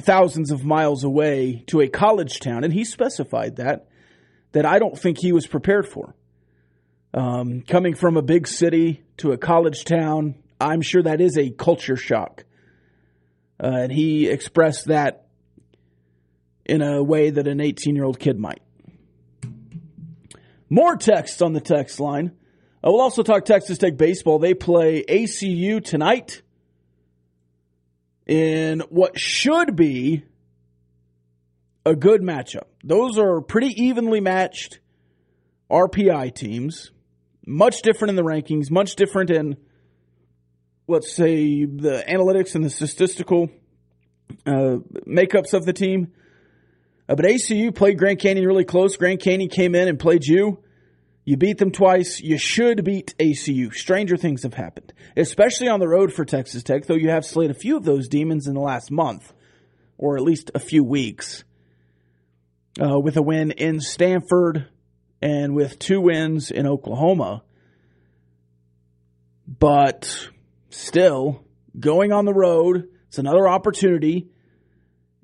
thousands 0.00 0.50
of 0.50 0.64
miles 0.64 1.04
away 1.04 1.62
to 1.68 1.80
a 1.82 1.88
college 1.88 2.40
town, 2.40 2.64
and 2.64 2.72
he 2.72 2.84
specified 2.84 3.56
that 3.56 3.86
that 4.50 4.66
I 4.66 4.80
don't 4.80 4.98
think 4.98 5.18
he 5.18 5.30
was 5.30 5.46
prepared 5.46 5.86
for. 5.86 6.16
Um, 7.14 7.62
coming 7.62 7.94
from 7.94 8.16
a 8.16 8.22
big 8.22 8.48
city 8.48 9.04
to 9.18 9.30
a 9.30 9.38
college 9.38 9.84
town, 9.84 10.34
I'm 10.60 10.80
sure 10.80 11.04
that 11.04 11.20
is 11.20 11.38
a 11.38 11.50
culture 11.50 11.96
shock, 11.96 12.44
uh, 13.62 13.68
and 13.68 13.92
he 13.92 14.28
expressed 14.28 14.86
that 14.86 15.28
in 16.64 16.82
a 16.82 17.00
way 17.04 17.30
that 17.30 17.46
an 17.46 17.60
18 17.60 17.94
year 17.94 18.04
old 18.04 18.18
kid 18.18 18.36
might. 18.36 18.62
More 20.70 20.96
text 20.96 21.42
on 21.42 21.52
the 21.52 21.60
text 21.60 21.98
line. 21.98 22.32
Uh, 22.84 22.90
we'll 22.90 23.00
also 23.00 23.22
talk 23.22 23.44
Texas 23.44 23.78
Tech 23.78 23.96
baseball. 23.96 24.38
They 24.38 24.54
play 24.54 25.02
ACU 25.02 25.82
tonight 25.82 26.42
in 28.26 28.80
what 28.90 29.18
should 29.18 29.74
be 29.74 30.24
a 31.86 31.96
good 31.96 32.20
matchup. 32.20 32.64
Those 32.84 33.18
are 33.18 33.40
pretty 33.40 33.68
evenly 33.82 34.20
matched 34.20 34.80
RPI 35.70 36.34
teams, 36.34 36.90
much 37.46 37.82
different 37.82 38.10
in 38.10 38.16
the 38.16 38.22
rankings, 38.22 38.70
much 38.70 38.94
different 38.94 39.30
in, 39.30 39.56
let's 40.86 41.12
say, 41.12 41.64
the 41.64 42.04
analytics 42.06 42.54
and 42.54 42.64
the 42.64 42.70
statistical 42.70 43.50
uh, 44.46 44.78
makeups 45.06 45.54
of 45.54 45.64
the 45.64 45.72
team. 45.72 46.12
Uh, 47.08 47.14
but 47.14 47.24
ACU 47.24 47.74
played 47.74 47.98
Grand 47.98 48.18
Canyon 48.18 48.46
really 48.46 48.64
close. 48.64 48.96
Grand 48.96 49.20
Canyon 49.20 49.48
came 49.48 49.74
in 49.74 49.88
and 49.88 49.98
played 49.98 50.24
you. 50.24 50.62
You 51.24 51.36
beat 51.36 51.58
them 51.58 51.70
twice. 51.70 52.20
You 52.20 52.38
should 52.38 52.84
beat 52.84 53.14
ACU. 53.18 53.72
Stranger 53.72 54.16
things 54.16 54.42
have 54.44 54.54
happened, 54.54 54.92
especially 55.16 55.68
on 55.68 55.80
the 55.80 55.88
road 55.88 56.12
for 56.12 56.24
Texas 56.24 56.62
Tech, 56.62 56.86
though 56.86 56.94
you 56.94 57.10
have 57.10 57.24
slayed 57.24 57.50
a 57.50 57.54
few 57.54 57.76
of 57.76 57.84
those 57.84 58.08
demons 58.08 58.46
in 58.46 58.54
the 58.54 58.60
last 58.60 58.90
month, 58.90 59.32
or 59.98 60.16
at 60.16 60.22
least 60.22 60.50
a 60.54 60.58
few 60.58 60.82
weeks, 60.82 61.44
uh, 62.80 62.98
with 62.98 63.16
a 63.16 63.22
win 63.22 63.50
in 63.50 63.80
Stanford 63.80 64.68
and 65.20 65.54
with 65.54 65.78
two 65.78 66.00
wins 66.00 66.50
in 66.50 66.66
Oklahoma. 66.66 67.42
But 69.46 70.28
still, 70.70 71.44
going 71.78 72.12
on 72.12 72.24
the 72.24 72.34
road, 72.34 72.88
it's 73.08 73.18
another 73.18 73.48
opportunity, 73.48 74.28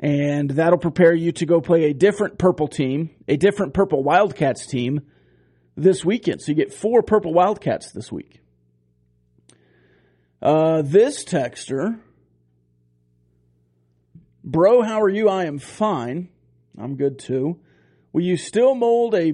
and 0.05 0.51
that'll 0.51 0.79
prepare 0.79 1.15
you 1.15 1.33
to 1.33 1.47
go 1.47 1.63
play 1.63 1.85
a 1.85 1.95
different 1.95 2.37
purple 2.37 2.69
team, 2.69 3.09
a 3.27 3.39
different 3.39 3.73
purple 3.73 4.05
Wildcats 4.05 4.67
team 4.67 5.01
this 5.77 6.05
weekend. 6.05 6.43
So 6.43 6.53
you 6.53 6.57
get 6.57 6.75
four 6.75 7.03
Purple 7.03 7.33
Wildcats 7.33 7.91
this 7.93 8.13
week. 8.13 8.43
Uh, 10.43 10.83
this 10.83 11.25
texter, 11.25 11.99
bro, 14.45 14.83
how 14.83 15.01
are 15.01 15.09
you? 15.09 15.31
I 15.31 15.47
am 15.47 15.59
fine. 15.59 16.29
I'm 16.79 16.97
good 16.97 17.19
too. 17.19 17.59
Will 18.13 18.25
you 18.25 18.37
still 18.37 18.75
mold 18.75 19.15
a 19.15 19.33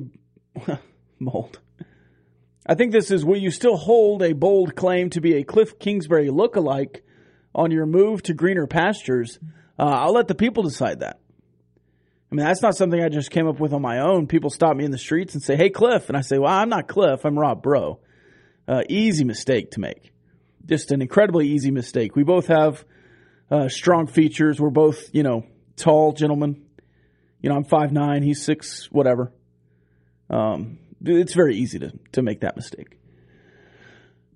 mold? 1.18 1.58
I 2.64 2.76
think 2.76 2.92
this 2.92 3.10
is 3.10 3.24
will 3.24 3.40
you 3.40 3.50
still 3.50 3.76
hold 3.76 4.22
a 4.22 4.34
bold 4.34 4.76
claim 4.76 5.10
to 5.10 5.20
be 5.20 5.34
a 5.34 5.42
Cliff 5.42 5.80
Kingsbury 5.80 6.28
lookalike 6.28 7.00
on 7.52 7.72
your 7.72 7.86
move 7.86 8.22
to 8.22 8.34
greener 8.34 8.68
pastures? 8.68 9.40
Uh, 9.80 9.84
I'll 9.84 10.12
let 10.12 10.28
the 10.28 10.34
people 10.34 10.62
decide 10.62 11.00
that. 11.00 11.18
I 12.30 12.34
mean, 12.34 12.44
that's 12.44 12.60
not 12.60 12.76
something 12.76 13.02
I 13.02 13.08
just 13.08 13.30
came 13.30 13.48
up 13.48 13.58
with 13.58 13.72
on 13.72 13.80
my 13.80 14.00
own. 14.00 14.26
People 14.26 14.50
stop 14.50 14.76
me 14.76 14.84
in 14.84 14.90
the 14.90 14.98
streets 14.98 15.32
and 15.32 15.42
say, 15.42 15.56
"Hey, 15.56 15.70
Cliff," 15.70 16.08
and 16.08 16.18
I 16.18 16.20
say, 16.20 16.36
"Well, 16.36 16.52
I'm 16.52 16.68
not 16.68 16.86
Cliff. 16.86 17.24
I'm 17.24 17.38
Rob 17.38 17.62
Breaux." 17.62 17.98
Uh, 18.68 18.82
easy 18.90 19.24
mistake 19.24 19.70
to 19.72 19.80
make. 19.80 20.12
Just 20.66 20.92
an 20.92 21.00
incredibly 21.00 21.48
easy 21.48 21.70
mistake. 21.70 22.14
We 22.14 22.24
both 22.24 22.48
have 22.48 22.84
uh, 23.50 23.68
strong 23.70 24.06
features. 24.06 24.60
We're 24.60 24.68
both, 24.68 25.08
you 25.14 25.22
know, 25.22 25.46
tall 25.76 26.12
gentlemen. 26.12 26.62
You 27.40 27.48
know, 27.48 27.56
I'm 27.56 27.64
five 27.64 27.90
nine. 27.90 28.22
He's 28.22 28.44
six, 28.44 28.86
whatever. 28.92 29.32
Um, 30.28 30.78
it's 31.02 31.32
very 31.32 31.56
easy 31.56 31.78
to 31.78 31.92
to 32.12 32.22
make 32.22 32.42
that 32.42 32.54
mistake. 32.54 32.98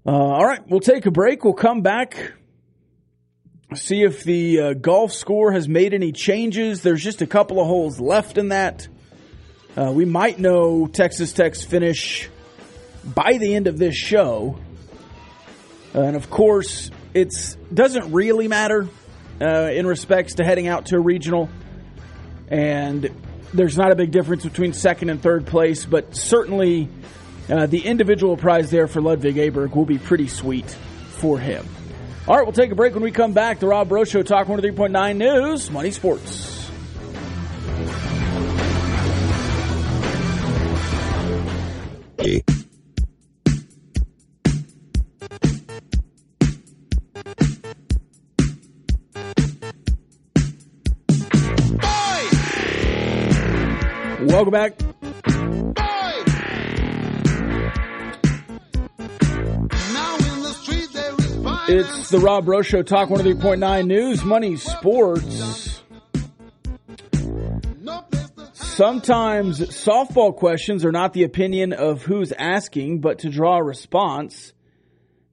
Uh, 0.06 0.10
all 0.10 0.44
right, 0.44 0.66
we'll 0.66 0.80
take 0.80 1.04
a 1.04 1.10
break. 1.10 1.44
We'll 1.44 1.52
come 1.52 1.82
back 1.82 2.32
see 3.74 4.02
if 4.02 4.24
the 4.24 4.60
uh, 4.60 4.72
golf 4.74 5.12
score 5.12 5.52
has 5.52 5.68
made 5.68 5.94
any 5.94 6.12
changes. 6.12 6.82
There's 6.82 7.02
just 7.02 7.22
a 7.22 7.26
couple 7.26 7.60
of 7.60 7.66
holes 7.66 8.00
left 8.00 8.38
in 8.38 8.48
that. 8.48 8.88
Uh, 9.76 9.92
we 9.92 10.04
might 10.04 10.38
know 10.38 10.86
Texas 10.86 11.32
Tech's 11.32 11.64
finish 11.64 12.28
by 13.04 13.38
the 13.38 13.54
end 13.54 13.66
of 13.66 13.78
this 13.78 13.96
show. 13.96 14.58
Uh, 15.94 16.00
and 16.02 16.16
of 16.16 16.30
course, 16.30 16.90
it 17.12 17.32
doesn't 17.72 18.12
really 18.12 18.48
matter 18.48 18.88
uh, 19.40 19.70
in 19.72 19.86
respects 19.86 20.34
to 20.34 20.44
heading 20.44 20.68
out 20.68 20.86
to 20.86 20.96
a 20.96 21.00
regional. 21.00 21.48
And 22.48 23.10
there's 23.52 23.76
not 23.76 23.92
a 23.92 23.94
big 23.96 24.10
difference 24.10 24.44
between 24.44 24.72
second 24.72 25.10
and 25.10 25.22
third 25.22 25.46
place, 25.46 25.84
but 25.84 26.14
certainly 26.16 26.88
uh, 27.48 27.66
the 27.66 27.84
individual 27.84 28.36
prize 28.36 28.70
there 28.70 28.86
for 28.86 29.00
Ludwig 29.00 29.36
Aberg 29.36 29.74
will 29.74 29.84
be 29.84 29.98
pretty 29.98 30.28
sweet 30.28 30.68
for 30.68 31.38
him. 31.38 31.66
All 32.26 32.34
right, 32.34 32.42
we'll 32.42 32.52
take 32.52 32.70
a 32.70 32.74
break 32.74 32.94
when 32.94 33.02
we 33.02 33.10
come 33.10 33.34
back. 33.34 33.58
The 33.58 33.66
Rob 33.66 33.90
Breaux 33.90 34.04
Show, 34.04 34.22
Talk 34.22 34.46
103.9 34.46 35.16
News, 35.16 35.70
Money 35.70 35.90
Sports. 35.90 36.70
Welcome 54.20 54.50
back. 54.50 54.83
It's 61.66 62.10
the 62.10 62.18
Rob 62.18 62.44
Breaux 62.44 62.62
Show, 62.62 62.82
Talk 62.82 63.08
103.9 63.08 63.86
News, 63.86 64.22
Money, 64.22 64.56
Sports. 64.56 65.80
Sometimes 68.52 69.60
softball 69.60 70.36
questions 70.36 70.84
are 70.84 70.92
not 70.92 71.14
the 71.14 71.22
opinion 71.22 71.72
of 71.72 72.02
who's 72.02 72.32
asking, 72.32 73.00
but 73.00 73.20
to 73.20 73.30
draw 73.30 73.58
a 73.58 73.62
response. 73.62 74.52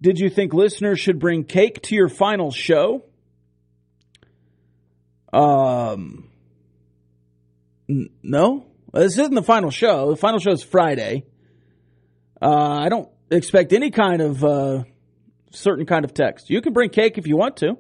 Did 0.01 0.19
you 0.19 0.29
think 0.29 0.53
listeners 0.53 0.99
should 0.99 1.19
bring 1.19 1.43
cake 1.43 1.81
to 1.83 1.95
your 1.95 2.07
final 2.07 2.51
show? 2.51 3.03
Um, 5.33 6.29
n- 7.89 8.09
no. 8.23 8.67
This 8.93 9.17
isn't 9.17 9.35
the 9.35 9.43
final 9.43 9.69
show. 9.71 10.11
The 10.11 10.17
final 10.17 10.39
show 10.39 10.51
is 10.51 10.63
Friday. 10.63 11.25
Uh, 12.41 12.79
I 12.79 12.89
don't 12.89 13.09
expect 13.29 13.73
any 13.73 13.91
kind 13.91 14.21
of 14.21 14.43
uh, 14.43 14.83
certain 15.51 15.85
kind 15.85 16.05
of 16.05 16.13
text. 16.13 16.49
You 16.49 16.61
can 16.61 16.73
bring 16.73 16.89
cake 16.89 17.17
if 17.17 17.27
you 17.27 17.37
want 17.37 17.57
to. 17.57 17.77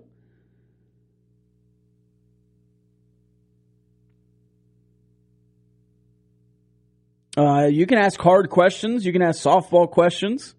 Uh, 7.37 7.67
you 7.67 7.85
can 7.85 7.97
ask 7.97 8.19
hard 8.19 8.49
questions. 8.49 9.05
You 9.05 9.13
can 9.13 9.21
ask 9.21 9.41
softball 9.41 9.89
questions. 9.89 10.53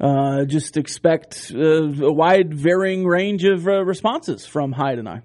Uh, 0.00 0.44
just 0.44 0.76
expect 0.76 1.52
uh, 1.54 1.58
a 1.60 2.12
wide, 2.12 2.52
varying 2.52 3.06
range 3.06 3.44
of 3.44 3.68
uh, 3.68 3.84
responses 3.84 4.44
from 4.44 4.72
Hyde 4.72 4.98
and 4.98 5.08
I. 5.08 5.22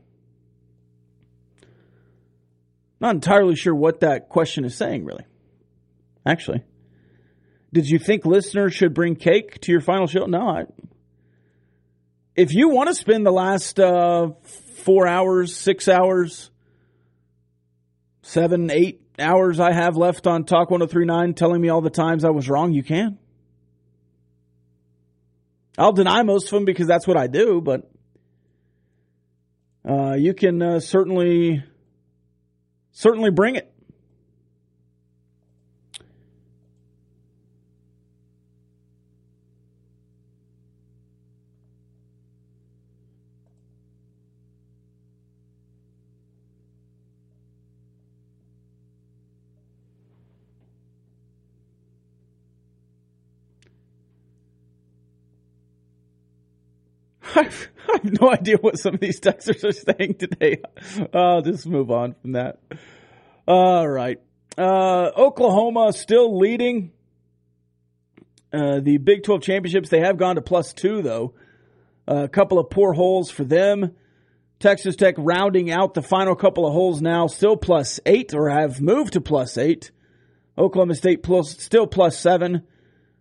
Not 2.99 3.15
entirely 3.15 3.55
sure 3.55 3.73
what 3.73 4.01
that 4.01 4.29
question 4.29 4.65
is 4.65 4.75
saying, 4.75 5.05
really. 5.05 5.25
Actually, 6.25 6.63
did 7.73 7.87
you 7.89 7.99
think 7.99 8.25
listeners 8.25 8.73
should 8.73 8.93
bring 8.93 9.15
cake 9.15 9.59
to 9.61 9.71
your 9.71 9.81
final 9.81 10.07
show? 10.07 10.25
No, 10.25 10.47
I. 10.47 10.63
If 12.35 12.53
you 12.53 12.69
want 12.69 12.89
to 12.89 12.95
spend 12.95 13.25
the 13.25 13.31
last 13.31 13.79
uh, 13.79 14.29
four 14.83 15.07
hours, 15.07 15.55
six 15.55 15.87
hours, 15.87 16.51
seven, 18.21 18.69
eight 18.71 19.01
hours 19.19 19.59
I 19.59 19.73
have 19.73 19.97
left 19.97 20.27
on 20.27 20.45
Talk 20.45 20.69
1039 20.69 21.33
telling 21.33 21.59
me 21.59 21.69
all 21.69 21.81
the 21.81 21.89
times 21.89 22.23
I 22.23 22.29
was 22.29 22.47
wrong, 22.47 22.73
you 22.73 22.83
can. 22.83 23.17
I'll 25.77 25.93
deny 25.93 26.23
most 26.23 26.45
of 26.45 26.51
them 26.51 26.65
because 26.65 26.87
that's 26.87 27.07
what 27.07 27.17
I 27.17 27.27
do, 27.27 27.61
but 27.61 27.89
uh, 29.87 30.13
you 30.13 30.33
can 30.33 30.61
uh, 30.61 30.79
certainly 30.79 31.63
certainly 32.91 33.29
bring 33.29 33.55
it. 33.55 33.71
I 57.37 57.43
have 57.93 58.21
no 58.21 58.31
idea 58.31 58.57
what 58.57 58.77
some 58.77 58.95
of 58.95 58.99
these 58.99 59.19
texters 59.19 59.63
are 59.63 59.71
saying 59.71 60.15
today. 60.15 60.61
I'll 61.13 61.41
just 61.41 61.67
move 61.67 61.91
on 61.91 62.15
from 62.21 62.33
that. 62.33 62.59
All 63.47 63.87
right. 63.87 64.19
Uh, 64.57 65.11
Oklahoma 65.15 65.93
still 65.93 66.37
leading 66.37 66.91
uh, 68.51 68.79
the 68.79 68.97
Big 68.97 69.23
12 69.23 69.41
championships. 69.41 69.89
They 69.89 69.99
have 69.99 70.17
gone 70.17 70.35
to 70.35 70.41
plus 70.41 70.73
two, 70.73 71.01
though. 71.01 71.33
Uh, 72.07 72.23
a 72.23 72.29
couple 72.29 72.57
of 72.57 72.69
poor 72.69 72.93
holes 72.93 73.29
for 73.29 73.43
them. 73.43 73.95
Texas 74.59 74.95
Tech 74.95 75.15
rounding 75.17 75.69
out 75.69 75.93
the 75.93 76.01
final 76.01 76.35
couple 76.35 76.65
of 76.65 76.73
holes 76.73 77.01
now, 77.01 77.27
still 77.27 77.55
plus 77.55 77.99
eight, 78.05 78.33
or 78.33 78.49
have 78.49 78.81
moved 78.81 79.13
to 79.13 79.21
plus 79.21 79.57
eight. 79.57 79.91
Oklahoma 80.57 80.95
State 80.95 81.21
plus, 81.21 81.55
still 81.59 81.85
plus 81.85 82.17
seven. 82.17 82.63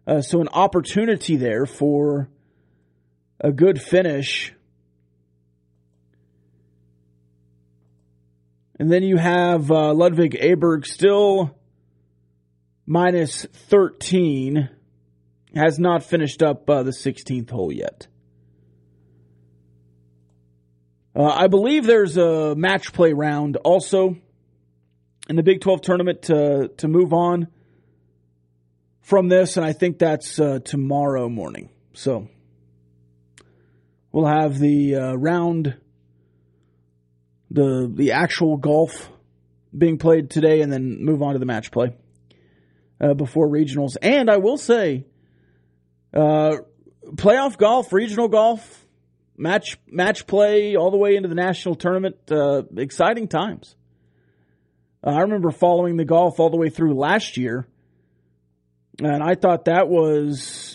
Uh, 0.06 0.22
so 0.22 0.40
an 0.40 0.48
opportunity 0.48 1.36
there 1.36 1.66
for 1.66 2.30
a 3.40 3.52
good 3.52 3.80
finish. 3.80 4.52
And 8.78 8.90
then 8.90 9.02
you 9.02 9.16
have 9.16 9.70
uh, 9.70 9.94
Ludwig 9.94 10.32
Aberg 10.32 10.86
still 10.86 11.56
minus 12.86 13.44
13. 13.44 14.70
Has 15.54 15.78
not 15.78 16.02
finished 16.02 16.42
up 16.42 16.68
uh, 16.68 16.82
the 16.82 16.90
16th 16.90 17.48
hole 17.48 17.72
yet. 17.72 18.08
Uh, 21.14 21.24
I 21.24 21.46
believe 21.46 21.86
there's 21.86 22.18
a 22.18 22.54
match 22.54 22.92
play 22.92 23.14
round 23.14 23.56
also 23.56 24.16
in 25.30 25.36
the 25.36 25.42
Big 25.42 25.62
12 25.62 25.80
tournament 25.80 26.22
to, 26.22 26.68
to 26.76 26.88
move 26.88 27.14
on 27.14 27.48
from 29.00 29.28
this, 29.28 29.56
and 29.56 29.64
I 29.64 29.72
think 29.72 29.98
that's 29.98 30.38
uh, 30.38 30.58
tomorrow 30.62 31.30
morning. 31.30 31.70
So 31.94 32.28
we'll 34.16 34.24
have 34.24 34.58
the 34.58 34.96
uh, 34.96 35.12
round, 35.12 35.76
the 37.50 37.92
the 37.94 38.12
actual 38.12 38.56
golf 38.56 39.10
being 39.76 39.98
played 39.98 40.30
today, 40.30 40.62
and 40.62 40.72
then 40.72 41.04
move 41.04 41.22
on 41.22 41.34
to 41.34 41.38
the 41.38 41.44
match 41.44 41.70
play 41.70 41.94
uh, 42.98 43.12
before 43.12 43.46
regionals. 43.46 43.98
And 44.00 44.30
I 44.30 44.38
will 44.38 44.56
say, 44.56 45.04
uh, 46.14 46.56
playoff 47.10 47.58
golf, 47.58 47.92
regional 47.92 48.28
golf, 48.28 48.86
match 49.36 49.76
match 49.86 50.26
play, 50.26 50.76
all 50.76 50.90
the 50.90 50.96
way 50.96 51.14
into 51.16 51.28
the 51.28 51.34
national 51.34 51.74
tournament. 51.74 52.16
Uh, 52.30 52.62
exciting 52.74 53.28
times. 53.28 53.76
Uh, 55.04 55.10
I 55.10 55.20
remember 55.20 55.50
following 55.50 55.98
the 55.98 56.06
golf 56.06 56.40
all 56.40 56.48
the 56.48 56.56
way 56.56 56.70
through 56.70 56.94
last 56.94 57.36
year, 57.36 57.66
and 58.98 59.22
I 59.22 59.34
thought 59.34 59.66
that 59.66 59.90
was 59.90 60.65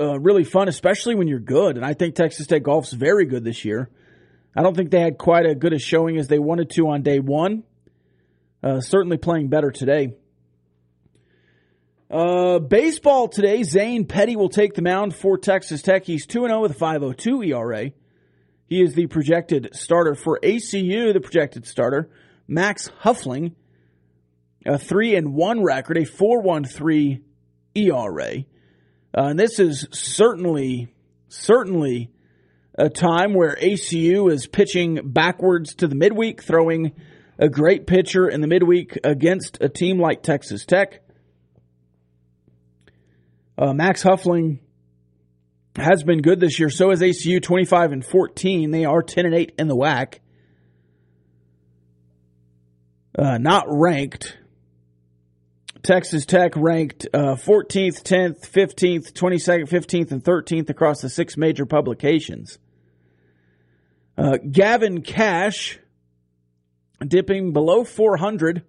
uh, 0.00 0.18
really 0.18 0.44
fun, 0.44 0.68
especially 0.68 1.14
when 1.14 1.28
you're 1.28 1.38
good. 1.38 1.76
And 1.76 1.84
I 1.84 1.94
think 1.94 2.14
Texas 2.14 2.46
Tech 2.46 2.62
golf's 2.62 2.92
very 2.92 3.26
good 3.26 3.44
this 3.44 3.64
year. 3.64 3.90
I 4.56 4.62
don't 4.62 4.76
think 4.76 4.90
they 4.90 5.00
had 5.00 5.18
quite 5.18 5.46
as 5.46 5.56
good 5.56 5.72
a 5.72 5.78
showing 5.78 6.16
as 6.16 6.28
they 6.28 6.38
wanted 6.38 6.70
to 6.70 6.88
on 6.88 7.02
day 7.02 7.20
one. 7.20 7.64
Uh, 8.62 8.80
certainly 8.80 9.16
playing 9.16 9.48
better 9.48 9.70
today. 9.70 10.14
Uh, 12.10 12.58
baseball 12.58 13.28
today, 13.28 13.62
Zane 13.62 14.04
Petty 14.04 14.34
will 14.34 14.48
take 14.48 14.74
the 14.74 14.82
mound 14.82 15.14
for 15.14 15.38
Texas 15.38 15.80
Tech. 15.80 16.04
He's 16.04 16.26
2 16.26 16.46
0 16.46 16.60
with 16.60 16.72
a 16.72 16.74
5.02 16.74 17.46
ERA. 17.46 17.92
He 18.66 18.82
is 18.82 18.94
the 18.94 19.06
projected 19.06 19.70
starter 19.74 20.14
for 20.14 20.40
ACU, 20.42 21.12
the 21.12 21.20
projected 21.20 21.66
starter. 21.66 22.10
Max 22.48 22.90
Huffling, 23.02 23.54
a 24.66 24.76
3 24.76 25.14
and 25.14 25.34
1 25.34 25.62
record, 25.62 25.96
a 25.98 26.02
4.13 26.02 27.22
ERA. 27.76 28.44
Uh, 29.16 29.26
and 29.26 29.38
this 29.38 29.58
is 29.58 29.88
certainly, 29.92 30.92
certainly 31.28 32.10
a 32.74 32.88
time 32.88 33.34
where 33.34 33.56
ACU 33.56 34.32
is 34.32 34.46
pitching 34.46 35.00
backwards 35.04 35.74
to 35.76 35.88
the 35.88 35.96
midweek, 35.96 36.42
throwing 36.42 36.92
a 37.38 37.48
great 37.48 37.86
pitcher 37.86 38.28
in 38.28 38.40
the 38.40 38.46
midweek 38.46 38.98
against 39.02 39.58
a 39.60 39.68
team 39.68 39.98
like 39.98 40.22
Texas 40.22 40.64
Tech. 40.64 41.02
Uh, 43.58 43.72
Max 43.72 44.02
Huffling 44.02 44.60
has 45.76 46.02
been 46.02 46.22
good 46.22 46.40
this 46.40 46.58
year. 46.58 46.70
So 46.70 46.90
is 46.90 47.00
ACU 47.00 47.42
25 47.42 47.92
and 47.92 48.04
14. 48.04 48.70
They 48.70 48.84
are 48.84 49.02
10 49.02 49.26
and 49.26 49.34
8 49.34 49.54
in 49.58 49.68
the 49.68 49.76
WAC. 49.76 50.18
Uh, 53.18 53.38
not 53.38 53.64
ranked. 53.68 54.36
Texas 55.82 56.26
Tech 56.26 56.56
ranked 56.56 57.06
uh, 57.14 57.36
14th, 57.36 58.02
10th, 58.02 58.48
15th, 58.50 59.12
22nd, 59.12 59.68
15th, 59.68 60.12
and 60.12 60.22
13th 60.22 60.68
across 60.68 61.00
the 61.00 61.08
six 61.08 61.36
major 61.36 61.64
publications. 61.64 62.58
Uh, 64.18 64.36
Gavin 64.50 65.02
Kash 65.02 65.78
dipping 67.06 67.52
below 67.52 67.84
400 67.84 68.62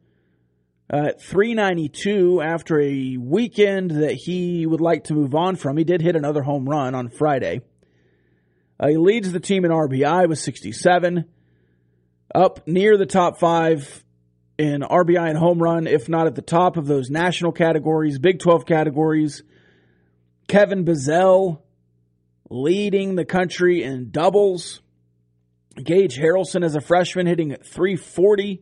at 0.90 1.22
392 1.22 2.42
after 2.42 2.80
a 2.80 3.18
weekend 3.18 3.92
that 3.92 4.14
he 4.14 4.66
would 4.66 4.82
like 4.82 5.06
to 5.06 5.14
move 5.14 5.36
on 5.36 5.56
from. 5.58 5.78
He 5.78 5.84
did 5.84 6.02
hit 6.02 6.16
another 6.16 6.42
home 6.42 6.68
run 6.68 6.96
on 6.96 7.10
Friday. 7.10 7.62
Uh, 8.80 8.88
he 8.88 8.98
leads 8.98 9.32
the 9.32 9.40
team 9.40 9.66
in 9.66 9.72
RBI 9.72 10.30
with 10.30 10.40
67, 10.40 11.26
up 12.34 12.68
near 12.68 12.98
the 12.98 13.06
top 13.06 13.38
five 13.38 14.04
in 14.62 14.82
RBI 14.82 15.28
and 15.28 15.38
home 15.40 15.58
run, 15.58 15.88
if 15.88 16.08
not 16.08 16.28
at 16.28 16.36
the 16.36 16.44
top 16.44 16.78
of 16.78 16.86
those 16.86 17.10
national 17.10 17.52
categories, 17.52 18.20
Big 18.20 18.38
12 18.38 18.68
categories. 18.68 19.42
Kevin 20.48 20.86
Bazzell 20.86 21.62
leading 22.48 23.16
the 23.16 23.26
country 23.26 23.82
in 23.82 24.12
doubles. 24.12 24.82
Gage 25.84 26.16
Harrelson 26.16 26.64
as 26.64 26.76
a 26.76 26.82
freshman 26.82 27.26
hitting 27.26 27.56
340, 27.56 28.62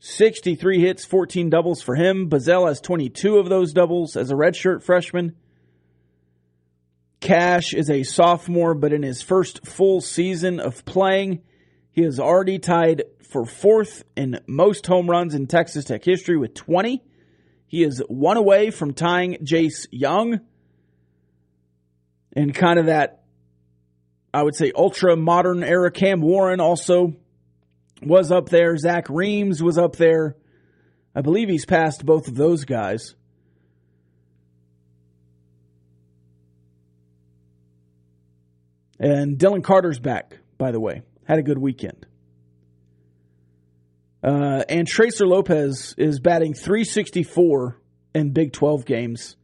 63 0.00 0.80
hits, 0.80 1.04
14 1.04 1.48
doubles 1.48 1.80
for 1.80 1.94
him. 1.94 2.28
Bazell 2.28 2.66
has 2.66 2.80
22 2.80 3.38
of 3.38 3.48
those 3.48 3.72
doubles 3.72 4.16
as 4.16 4.32
a 4.32 4.34
redshirt 4.34 4.82
freshman. 4.82 5.36
Kash 7.20 7.72
is 7.72 7.88
a 7.88 8.02
sophomore, 8.02 8.74
but 8.74 8.92
in 8.92 9.04
his 9.04 9.22
first 9.22 9.64
full 9.64 10.00
season 10.00 10.58
of 10.58 10.84
playing, 10.84 11.42
he 11.98 12.04
has 12.04 12.20
already 12.20 12.60
tied 12.60 13.02
for 13.24 13.44
fourth 13.44 14.04
in 14.14 14.38
most 14.46 14.86
home 14.86 15.10
runs 15.10 15.34
in 15.34 15.48
Texas 15.48 15.84
Tech 15.84 16.04
history 16.04 16.36
with 16.36 16.54
20. 16.54 17.02
He 17.66 17.82
is 17.82 18.00
one 18.06 18.36
away 18.36 18.70
from 18.70 18.94
tying 18.94 19.38
Jace 19.42 19.88
Jung. 19.90 20.38
And 22.34 22.54
kind 22.54 22.78
of 22.78 22.86
that, 22.86 23.24
I 24.32 24.44
would 24.44 24.54
say, 24.54 24.70
ultra 24.76 25.16
modern 25.16 25.64
era. 25.64 25.90
Cam 25.90 26.20
Warren 26.20 26.60
also 26.60 27.16
was 28.00 28.30
up 28.30 28.48
there. 28.48 28.76
Zach 28.76 29.10
Reams 29.10 29.60
was 29.60 29.76
up 29.76 29.96
there. 29.96 30.36
I 31.16 31.20
believe 31.20 31.48
he's 31.48 31.66
passed 31.66 32.06
both 32.06 32.28
of 32.28 32.36
those 32.36 32.64
guys. 32.64 33.16
And 39.00 39.36
Dylan 39.36 39.64
Carter's 39.64 39.98
back, 39.98 40.38
by 40.58 40.70
the 40.70 40.78
way. 40.78 41.02
Had 41.28 41.38
a 41.38 41.42
good 41.42 41.58
weekend. 41.58 42.06
Uh, 44.24 44.64
and 44.66 44.88
Tracer 44.88 45.26
Lopez 45.26 45.94
is 45.98 46.20
batting 46.20 46.54
364 46.54 47.78
in 48.14 48.32
Big 48.32 48.54
12 48.54 48.86
games 48.86 49.36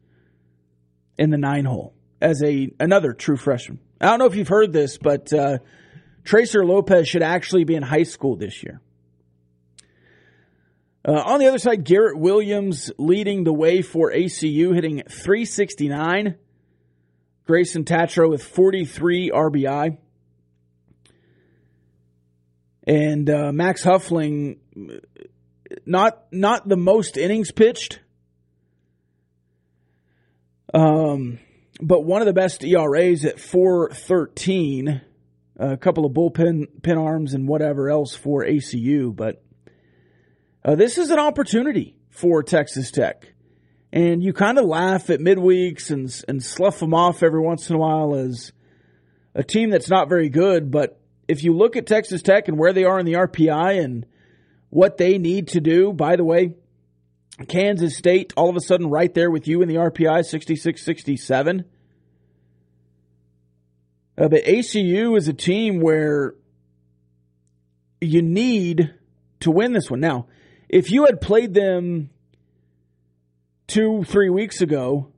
in 1.19 1.29
the 1.29 1.37
nine 1.37 1.67
hole 1.67 1.95
as 2.23 2.43
a 2.43 2.73
another 2.81 3.13
true 3.13 3.37
freshman. 3.37 3.81
I 4.01 4.07
don't 4.07 4.19
know 4.19 4.25
if 4.25 4.35
you've 4.35 4.49
heard 4.49 4.73
this, 4.73 4.97
but 4.97 5.31
uh, 5.35 5.59
Tracer 6.25 6.65
Lopez 6.65 7.07
should 7.07 7.23
actually 7.23 7.65
be 7.65 7.75
in 7.75 7.83
high 7.83 8.05
school 8.05 8.37
this 8.37 8.63
year. 8.63 8.81
Uh, 11.07 11.13
on 11.13 11.39
the 11.39 11.47
other 11.47 11.59
side, 11.59 11.85
Garrett 11.85 12.19
Williams 12.19 12.91
leading 12.97 13.45
the 13.45 13.53
way 13.53 13.83
for 13.83 14.11
ACU, 14.11 14.75
hitting 14.75 15.03
369. 15.07 16.37
Grayson 17.47 17.85
Tatro 17.85 18.31
with 18.31 18.43
43 18.43 19.31
RBI. 19.31 19.99
And 22.87 23.31
uh, 23.31 23.51
Max 23.53 23.83
Huffling, 23.83 24.59
not 25.87 26.25
not 26.31 26.69
the 26.69 26.77
most 26.77 27.17
innings 27.17 27.51
pitched, 27.51 28.01
um, 30.75 31.39
but 31.81 32.05
one 32.05 32.21
of 32.21 32.27
the 32.27 32.35
best 32.35 32.63
ERAs 32.63 33.25
at 33.25 33.41
413. 33.41 35.01
A 35.57 35.77
couple 35.77 36.05
of 36.05 36.13
bullpen 36.13 36.83
pin 36.83 36.99
arms 36.99 37.33
and 37.33 37.47
whatever 37.47 37.89
else 37.89 38.17
for 38.17 38.45
ACU, 38.45 39.15
but 39.15 39.41
uh, 40.65 40.75
this 40.75 40.99
is 40.99 41.11
an 41.11 41.21
opportunity 41.21 41.95
for 42.11 42.43
Texas 42.43 42.91
Tech. 42.91 43.35
And 43.93 44.23
you 44.23 44.33
kind 44.33 44.59
of 44.59 44.65
laugh 44.65 45.11
at 45.11 45.21
midweeks 45.21 45.91
and, 45.91 46.13
and 46.27 46.43
slough 46.43 46.81
them 46.81 46.95
off 46.95 47.23
every 47.23 47.41
once 47.41 47.71
in 47.71 47.77
a 47.77 47.79
while 47.79 48.17
as 48.17 48.53
a 49.35 49.45
team 49.45 49.71
that's 49.71 49.89
not 49.89 50.09
very 50.09 50.29
good. 50.29 50.71
But 50.71 51.01
if 51.29 51.43
you 51.43 51.55
look 51.55 51.77
at 51.77 51.87
Texas 51.87 52.23
Tech 52.23 52.49
and 52.49 52.59
where 52.59 52.73
they 52.73 52.85
are 52.85 52.99
in 52.99 53.07
the 53.07 53.15
RPI 53.15 53.83
and 53.83 54.07
what 54.71 54.97
they 54.97 55.19
need 55.19 55.49
to 55.49 55.61
do, 55.61 55.93
by 55.93 56.17
the 56.17 56.25
way, 56.25 56.55
Kansas 57.49 57.97
State 57.97 58.33
all 58.37 58.49
of 58.49 58.57
a 58.57 58.61
sudden 58.61 58.89
right 58.89 59.13
there 59.13 59.31
with 59.31 59.49
you 59.49 59.63
in 59.63 59.69
the 59.69 59.77
RPI 59.77 60.25
66 60.25 60.85
67. 60.85 61.65
Uh, 64.17 64.29
but 64.29 64.45
ACU 64.45 65.17
is 65.17 65.27
a 65.27 65.33
team 65.33 65.81
where 65.81 66.35
you 68.01 68.23
need 68.23 68.95
to 69.41 69.51
win 69.51 69.73
this 69.73 69.91
one. 69.91 70.01
Now, 70.01 70.27
if 70.69 70.91
you 70.91 71.07
had 71.07 71.21
played 71.21 71.55
them 71.55 72.11
two, 73.67 74.05
three 74.05 74.31
weeks 74.31 74.61
ago 74.61 75.13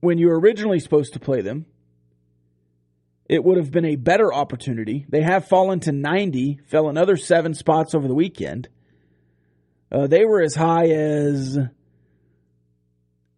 when 0.00 0.16
you 0.16 0.28
were 0.28 0.40
originally 0.40 0.80
supposed 0.80 1.12
to 1.12 1.20
play 1.20 1.42
them, 1.42 1.66
it 3.30 3.44
would 3.44 3.58
have 3.58 3.70
been 3.70 3.84
a 3.84 3.94
better 3.94 4.34
opportunity. 4.34 5.06
They 5.08 5.22
have 5.22 5.46
fallen 5.46 5.78
to 5.80 5.92
90, 5.92 6.62
fell 6.66 6.88
another 6.88 7.16
seven 7.16 7.54
spots 7.54 7.94
over 7.94 8.08
the 8.08 8.14
weekend. 8.14 8.68
Uh, 9.92 10.08
they 10.08 10.24
were 10.24 10.42
as 10.42 10.56
high 10.56 10.88
as. 10.88 11.56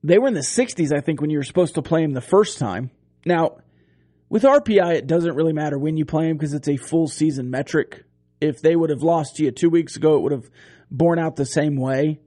They 0.03 0.19
were 0.19 0.29
in 0.29 0.35
the 0.35 0.41
60s, 0.41 0.97
I 0.97 1.03
think, 1.03 1.21
when 1.21 1.29
you 1.29 1.37
were 1.37 1.45
supposed 1.45 1.75
to 1.75 1.83
play 1.83 2.01
them 2.01 2.15
the 2.15 2.23
first 2.23 2.59
time. 2.59 2.91
Now, 3.27 3.59
with 4.31 4.45
RPI, 4.45 4.95
it 4.95 5.07
doesn't 5.07 5.35
really 5.35 5.53
matter 5.53 5.79
when 5.79 5.99
you 5.99 6.07
play 6.07 6.27
them 6.27 6.39
because 6.39 6.55
it's 6.55 6.69
a 6.69 6.79
full 6.79 7.07
season 7.07 7.51
metric. 7.51 8.03
If 8.41 8.63
they 8.63 8.75
would 8.75 8.89
have 8.89 9.03
lost 9.03 9.37
to 9.37 9.45
you 9.45 9.51
two 9.51 9.69
weeks 9.69 9.97
ago, 9.97 10.17
it 10.17 10.21
would 10.23 10.33
have 10.33 10.49
borne 10.91 11.19
out 11.19 11.37
the 11.37 11.45
same 11.45 11.77
way. 11.77 12.19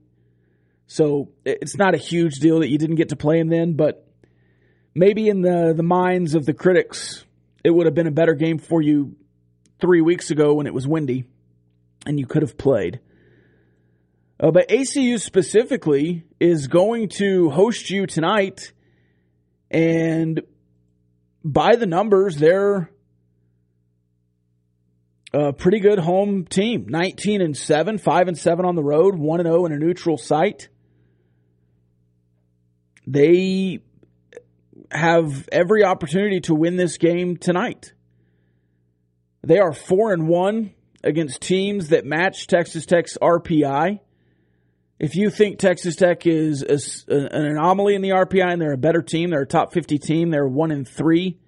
So 0.86 1.32
it's 1.44 1.76
not 1.76 1.94
a 1.94 1.98
huge 1.98 2.36
deal 2.36 2.60
that 2.60 2.70
you 2.70 2.78
didn't 2.78 2.94
get 2.94 3.08
to 3.08 3.16
play 3.16 3.40
him 3.40 3.48
then, 3.48 3.72
but 3.72 4.08
maybe 4.94 5.28
in 5.28 5.42
the, 5.42 5.74
the 5.76 5.82
minds 5.82 6.36
of 6.36 6.46
the 6.46 6.54
critics, 6.54 7.25
it 7.66 7.74
would 7.74 7.86
have 7.86 7.96
been 7.96 8.06
a 8.06 8.12
better 8.12 8.34
game 8.34 8.58
for 8.58 8.80
you 8.80 9.16
three 9.80 10.00
weeks 10.00 10.30
ago 10.30 10.54
when 10.54 10.68
it 10.68 10.72
was 10.72 10.86
windy 10.86 11.24
and 12.06 12.20
you 12.20 12.24
could 12.24 12.42
have 12.42 12.56
played. 12.56 13.00
Uh, 14.38 14.52
but 14.52 14.68
ACU 14.68 15.18
specifically 15.18 16.22
is 16.38 16.68
going 16.68 17.08
to 17.08 17.50
host 17.50 17.90
you 17.90 18.06
tonight, 18.06 18.72
and 19.68 20.42
by 21.44 21.74
the 21.74 21.86
numbers, 21.86 22.36
they're 22.36 22.88
a 25.32 25.52
pretty 25.52 25.80
good 25.80 25.98
home 25.98 26.44
team. 26.44 26.86
19 26.88 27.40
and 27.40 27.56
7, 27.56 27.98
5 27.98 28.28
and 28.28 28.38
7 28.38 28.64
on 28.64 28.76
the 28.76 28.84
road, 28.84 29.16
1 29.16 29.40
and 29.40 29.48
0 29.48 29.66
in 29.66 29.72
a 29.72 29.76
neutral 29.76 30.18
site. 30.18 30.68
They 33.08 33.80
have 34.90 35.48
every 35.50 35.84
opportunity 35.84 36.40
to 36.40 36.54
win 36.54 36.76
this 36.76 36.98
game 36.98 37.36
tonight. 37.36 37.92
They 39.42 39.58
are 39.58 39.72
4 39.72 40.12
and 40.12 40.28
1 40.28 40.72
against 41.04 41.40
teams 41.40 41.88
that 41.88 42.04
match 42.04 42.46
Texas 42.46 42.84
Tech's 42.86 43.16
RPI. 43.20 44.00
If 44.98 45.14
you 45.14 45.30
think 45.30 45.58
Texas 45.58 45.94
Tech 45.94 46.26
is 46.26 46.62
a, 46.62 47.14
an 47.14 47.46
anomaly 47.46 47.94
in 47.94 48.02
the 48.02 48.10
RPI 48.10 48.52
and 48.52 48.60
they're 48.60 48.72
a 48.72 48.78
better 48.78 49.02
team, 49.02 49.30
they're 49.30 49.42
a 49.42 49.46
top 49.46 49.72
50 49.72 49.98
team, 49.98 50.30
they're 50.30 50.48
1 50.48 50.70
and 50.70 50.88
3 50.88 51.38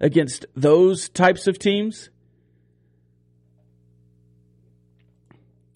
against 0.00 0.46
those 0.56 1.08
types 1.08 1.46
of 1.46 1.58
teams. 1.58 2.10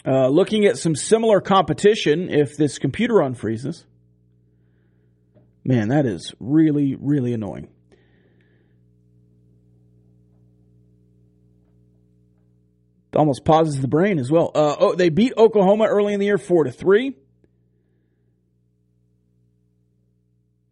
Uh, 0.06 0.28
looking 0.28 0.64
at 0.64 0.78
some 0.78 0.96
similar 0.96 1.40
competition, 1.40 2.30
if 2.30 2.56
this 2.56 2.78
computer 2.78 3.16
unfreezes, 3.16 3.84
man, 5.64 5.88
that 5.88 6.06
is 6.06 6.34
really, 6.40 6.96
really 6.98 7.32
annoying. 7.32 7.68
almost 13.18 13.44
pauses 13.44 13.80
the 13.80 13.88
brain 13.88 14.18
as 14.18 14.30
well. 14.30 14.50
Uh, 14.54 14.76
oh, 14.78 14.94
they 14.94 15.08
beat 15.08 15.32
Oklahoma 15.36 15.84
early 15.84 16.14
in 16.14 16.20
the 16.20 16.26
year, 16.26 16.38
four 16.38 16.64
to 16.64 16.70
three. 16.70 17.16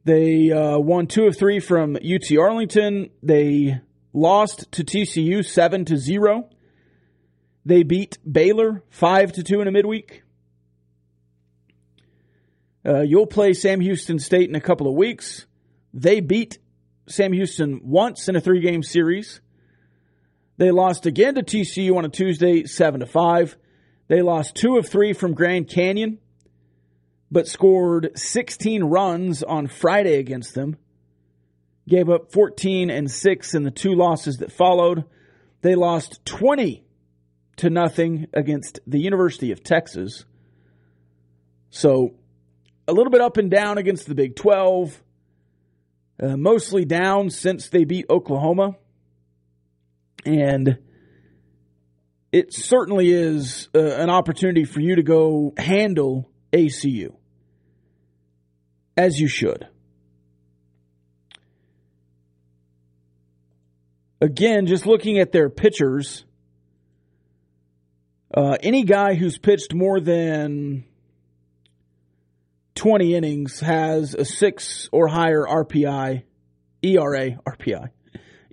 They 0.05 0.53
uh, 0.53 0.79
won 0.79 1.09
two 1.09 1.27
of 1.27 1.37
three 1.37 1.59
from 1.59 1.97
UT 1.97 2.39
Arlington. 2.39 3.11
They 3.23 3.81
lost 4.13 4.71
to 4.73 4.85
TCU 4.85 5.45
seven 5.45 5.85
to 5.87 5.97
zero. 5.97 6.49
They 7.65 7.83
beat 7.83 8.19
Baylor 8.31 8.85
five 8.89 9.33
to 9.33 9.43
two 9.43 9.61
in 9.61 9.67
a 9.67 9.73
midweek. 9.73 10.23
Uh, 12.87 13.01
you'll 13.01 13.27
play 13.27 13.53
Sam 13.53 13.81
Houston 13.81 14.19
State 14.21 14.49
in 14.49 14.55
a 14.55 14.61
couple 14.61 14.87
of 14.87 14.95
weeks. 14.95 15.47
They 15.93 16.21
beat 16.21 16.59
Sam 17.09 17.33
Houston 17.33 17.81
once 17.83 18.29
in 18.29 18.37
a 18.37 18.41
three 18.41 18.61
game 18.61 18.83
series. 18.85 19.41
They 20.57 20.71
lost 20.71 21.05
again 21.05 21.35
to 21.35 21.43
TCU 21.43 21.97
on 21.97 22.05
a 22.05 22.09
Tuesday, 22.09 22.65
seven 22.65 23.01
to 23.01 23.07
five. 23.07 23.57
They 24.09 24.23
lost 24.23 24.55
two 24.55 24.77
of 24.77 24.89
three 24.89 25.13
from 25.15 25.35
Grand 25.35 25.69
Canyon, 25.69 26.19
but 27.31 27.49
scored 27.49 28.13
16 28.15 28.85
runs 28.85 29.43
on 29.43 29.67
Friday 29.67 30.19
against 30.19 30.55
them. 30.55 30.77
Gave 31.89 32.09
up 32.09 32.31
14 32.31 32.91
and 32.91 33.11
six 33.11 33.55
in 33.55 33.65
the 33.65 33.71
two 33.73 33.95
losses 33.95 34.37
that 34.37 34.53
followed. 34.53 35.05
They 35.61 35.75
lost 35.75 36.25
20 36.25 36.85
to 37.57 37.71
nothing 37.71 38.29
against 38.33 38.79
the 38.87 39.01
University 39.01 39.51
of 39.51 39.65
Texas. 39.65 40.25
So 41.71 42.15
a 42.89 42.93
little 42.93 43.11
bit 43.11 43.21
up 43.21 43.37
and 43.37 43.51
down 43.51 43.79
against 43.79 44.07
the 44.07 44.15
Big 44.15 44.37
12. 44.37 45.03
Uh, 46.23 46.37
mostly 46.37 46.85
down 46.85 47.29
since 47.31 47.69
they 47.69 47.85
beat 47.85 48.07
Oklahoma. 48.09 48.77
And 50.25 50.79
it 52.33 52.55
certainly 52.55 53.13
is 53.13 53.69
uh, 53.75 53.79
an 53.79 54.11
opportunity 54.11 54.65
for 54.65 54.81
you 54.81 54.97
to 54.97 55.03
go 55.03 55.53
handle 55.57 56.31
ACU 56.53 57.15
as 58.97 59.19
you 59.19 59.29
should. 59.29 59.69
Again, 64.21 64.67
just 64.67 64.87
looking 64.87 65.19
at 65.19 65.31
their 65.33 65.51
pitchers, 65.51 66.25
uh, 68.35 68.57
any 68.63 68.85
guy 68.85 69.15
who's 69.15 69.37
pitched 69.37 69.75
more 69.75 70.01
than 70.01 70.85
20 72.77 73.15
innings 73.15 73.61
has 73.61 74.15
a 74.15 74.25
six 74.25 74.89
or 74.93 75.09
higher 75.09 75.43
RPI, 75.43 76.23
ERA, 76.83 77.31
RPI, 77.31 77.89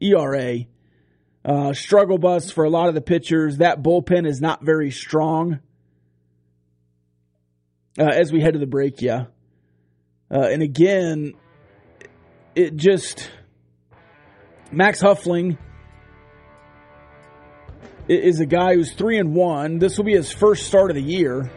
ERA 0.01 0.65
uh, 1.45 1.73
struggle 1.73 2.17
bus 2.17 2.51
for 2.51 2.63
a 2.63 2.69
lot 2.69 2.87
of 2.87 2.95
the 2.95 3.01
pitchers. 3.01 3.57
That 3.57 3.83
bullpen 3.83 4.25
is 4.25 4.41
not 4.41 4.63
very 4.63 4.91
strong. 4.91 5.59
Uh, 7.99 8.05
as 8.05 8.31
we 8.31 8.41
head 8.41 8.53
to 8.53 8.59
the 8.59 8.65
break, 8.65 9.01
yeah. 9.01 9.25
Uh, 10.31 10.47
and 10.49 10.63
again, 10.63 11.33
it 12.55 12.75
just 12.75 13.29
Max 14.71 15.01
Huffling 15.01 15.57
is 18.07 18.39
a 18.39 18.45
guy 18.45 18.73
who's 18.73 18.93
three 18.93 19.19
and 19.19 19.35
one. 19.35 19.77
This 19.77 19.97
will 19.97 20.05
be 20.05 20.15
his 20.15 20.31
first 20.31 20.65
start 20.65 20.89
of 20.89 20.95
the 20.95 21.03
year, 21.03 21.51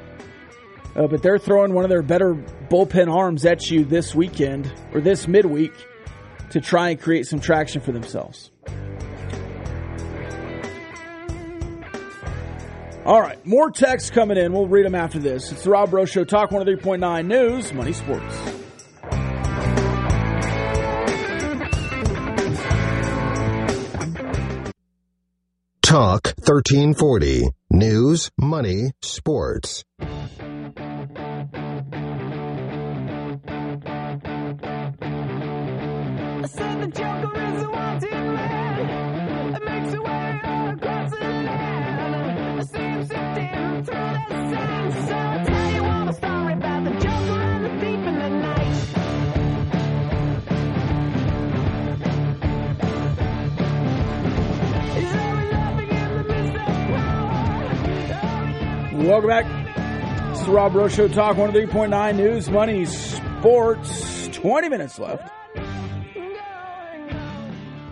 uh, 0.96 1.06
but 1.06 1.22
they're 1.22 1.38
throwing 1.38 1.74
one 1.74 1.84
of 1.84 1.90
their 1.90 2.02
better 2.02 2.34
bullpen 2.68 3.12
arms 3.12 3.44
at 3.44 3.70
you 3.70 3.84
this 3.84 4.14
weekend 4.14 4.72
or 4.92 5.00
this 5.00 5.28
midweek 5.28 5.72
to 6.50 6.60
try 6.60 6.90
and 6.90 7.00
create 7.00 7.26
some 7.26 7.38
traction 7.38 7.80
for 7.80 7.92
themselves. 7.92 8.50
All 13.04 13.20
right, 13.20 13.44
more 13.46 13.70
texts 13.70 14.10
coming 14.10 14.36
in. 14.36 14.52
We'll 14.52 14.66
read 14.66 14.84
them 14.84 14.96
after 14.96 15.20
this. 15.20 15.52
It's 15.52 15.62
the 15.62 15.70
Rob 15.70 15.90
Breaux 15.90 16.06
Show, 16.06 16.24
Talk 16.24 16.50
103.9 16.50 17.26
News, 17.26 17.72
Money 17.72 17.92
Sports. 17.92 18.36
Talk 25.82 26.34
1340. 26.44 27.50
News, 27.70 28.30
money, 28.36 28.90
sports. 29.02 29.84
The 36.80 36.86
Joker 36.88 37.40
is 37.40 37.62
a 37.62 37.70
wanted 37.70 38.10
man. 38.10 39.54
It 39.54 39.64
makes 39.64 39.94
a 39.94 40.02
way 40.02 40.40
across 40.72 41.10
the 41.10 41.16
land. 41.16 42.60
I 42.60 42.62
see 42.64 42.78
him 42.78 43.04
sifting 43.06 43.84
through 43.84 43.94
the 44.28 44.50
sand. 44.50 44.92
So 45.08 45.14
I'll 45.14 45.44
tell 45.46 45.72
you 45.72 45.84
all 45.84 46.06
the 46.06 46.12
story 46.12 46.52
about 46.52 46.84
the 46.84 46.90
Joker 46.90 47.40
and 47.40 47.64
the 47.64 47.70
thief 47.80 48.06
in 48.06 48.14
the 48.18 48.28
night. 48.28 48.76
He's 54.96 55.14
always 55.14 55.50
laughing 55.52 55.88
in 55.88 55.96
the 56.16 56.24
midst 56.24 56.56
of 56.56 56.66
power. 58.12 59.06
Welcome 59.06 59.28
back. 59.30 59.46
This 60.30 60.40
is 60.40 60.46
the 60.46 60.52
Rob 60.52 60.90
Show, 60.90 61.08
Talk 61.08 61.36
103.9 61.36 62.16
News, 62.16 62.50
Money, 62.50 62.84
Sports. 62.84 64.28
20 64.32 64.68
minutes 64.68 64.98
left. 64.98 65.32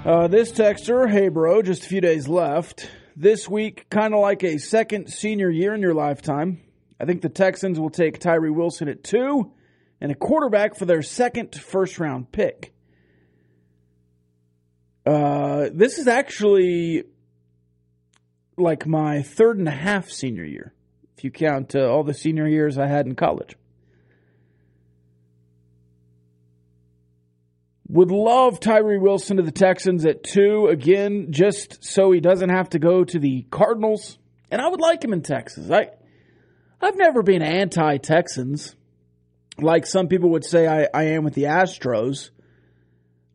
Uh, 0.05 0.29
this 0.29 0.53
texter, 0.53 1.11
hey 1.11 1.29
bro, 1.31 1.63
just 1.63 1.85
a 1.85 1.89
few 1.89 2.03
days 2.03 2.29
left. 2.29 2.91
This 3.17 3.49
week, 3.49 3.89
kind 3.89 4.13
of 4.13 4.21
like 4.21 4.45
a 4.45 4.59
second 4.59 5.09
senior 5.09 5.49
year 5.49 5.73
in 5.73 5.81
your 5.81 5.95
lifetime. 5.95 6.61
I 7.01 7.07
think 7.07 7.23
the 7.23 7.31
Texans 7.31 7.81
will 7.81 7.89
take 7.89 8.19
Tyree 8.19 8.51
Wilson 8.51 8.89
at 8.89 9.03
two 9.03 9.53
and 10.03 10.13
a 10.13 10.15
quarterback 10.15 10.77
for 10.77 10.85
their 10.85 11.01
second 11.01 11.55
first 11.55 11.99
round 11.99 12.31
pick. 12.31 12.75
Uh, 15.07 15.71
this 15.73 15.97
is 15.97 16.07
actually 16.07 17.05
like 18.59 18.87
my 18.87 19.23
third 19.23 19.57
and 19.57 19.69
a 19.69 19.71
half 19.71 20.11
senior 20.11 20.45
year, 20.45 20.75
if 21.17 21.25
you 21.25 21.31
count 21.31 21.75
uh, 21.75 21.91
all 21.91 22.05
the 22.05 22.13
senior 22.13 22.47
years 22.47 22.77
I 22.77 22.89
had 22.89 23.07
in 23.07 23.15
college. 23.15 23.57
Would 27.95 28.11
love 28.11 28.59
Tyree 28.59 28.99
Wilson 28.99 29.37
to 29.37 29.45
the 29.45 29.53
Texans 29.53 30.05
at 30.05 30.25
two 30.25 30.67
again, 30.67 31.29
just 31.31 31.85
so 31.85 32.11
he 32.11 32.19
doesn't 32.19 32.49
have 32.49 32.71
to 32.71 32.81
go 32.81 33.05
to 33.05 33.21
the 33.21 33.47
Cardinals. 33.53 34.19
And 34.51 34.61
I 34.61 34.67
would 34.67 34.81
like 34.81 35.05
him 35.05 35.13
in 35.13 35.23
Texas. 35.23 35.71
I, 35.71 35.91
I've 36.81 36.97
never 36.97 37.23
been 37.23 37.41
anti 37.41 37.99
Texans, 37.99 38.75
like 39.59 39.87
some 39.87 40.09
people 40.09 40.31
would 40.31 40.45
say 40.45 40.67
I, 40.67 40.89
I 40.93 41.05
am 41.11 41.23
with 41.23 41.35
the 41.35 41.45
Astros. 41.45 42.31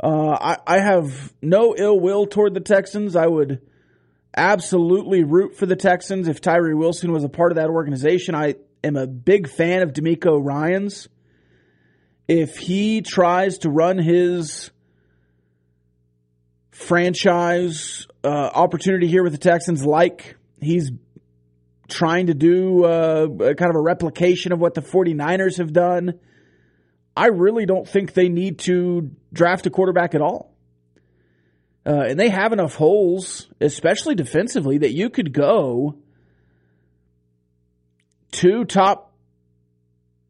Uh, 0.04 0.32
I, 0.32 0.58
I 0.68 0.80
have 0.80 1.34
no 1.42 1.74
ill 1.78 1.98
will 1.98 2.28
toward 2.28 2.54
the 2.54 2.60
Texans. 2.60 3.16
I 3.16 3.28
would 3.28 3.62
absolutely 4.36 5.24
root 5.24 5.56
for 5.56 5.68
the 5.68 5.78
Texans 5.78 6.28
if 6.28 6.42
Tyree 6.42 6.76
Wilson 6.76 7.14
was 7.14 7.24
a 7.24 7.30
part 7.30 7.54
of 7.54 7.56
that 7.56 7.70
organization. 7.70 8.36
I 8.36 8.56
am 8.84 8.98
a 8.98 9.08
big 9.08 9.48
fan 9.48 9.84
of 9.84 9.94
DeMeco 9.94 10.44
Ryans 10.44 11.08
if 12.30 12.58
he 12.58 13.02
tries 13.02 13.58
to 13.60 13.72
run 13.72 13.98
his 13.98 14.70
franchise 16.70 18.06
uh, 18.24 18.28
opportunity 18.28 19.08
here 19.08 19.24
with 19.24 19.32
the 19.32 19.40
Texans 19.40 19.84
like 19.84 20.38
he's 20.62 20.92
trying 21.88 22.28
to 22.28 22.36
do 22.36 22.86
uh, 22.86 23.28
kind 23.28 23.72
of 23.72 23.76
a 23.76 23.82
replication 23.82 24.52
of 24.52 24.60
what 24.60 24.76
the 24.76 24.82
49ers 24.82 25.58
have 25.58 25.74
done, 25.74 26.20
I 27.18 27.28
really 27.28 27.66
don't 27.66 27.88
think 27.88 28.14
they 28.14 28.30
need 28.30 28.60
to 28.60 29.10
draft 29.34 29.66
a 29.66 29.72
quarterback 29.72 30.14
at 30.14 30.22
all. 30.22 30.54
Uh, 31.84 32.02
and 32.10 32.20
they 32.20 32.30
have 32.30 32.54
enough 32.54 32.76
holes, 32.76 33.48
especially 33.60 34.14
defensively, 34.14 34.78
that 34.78 34.94
you 34.94 35.10
could 35.10 35.34
go 35.34 35.96
two 38.32 38.66
top, 38.66 39.12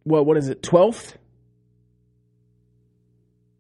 well, 0.06 0.24
what 0.24 0.38
is 0.38 0.48
it, 0.48 0.62
12th? 0.62 1.16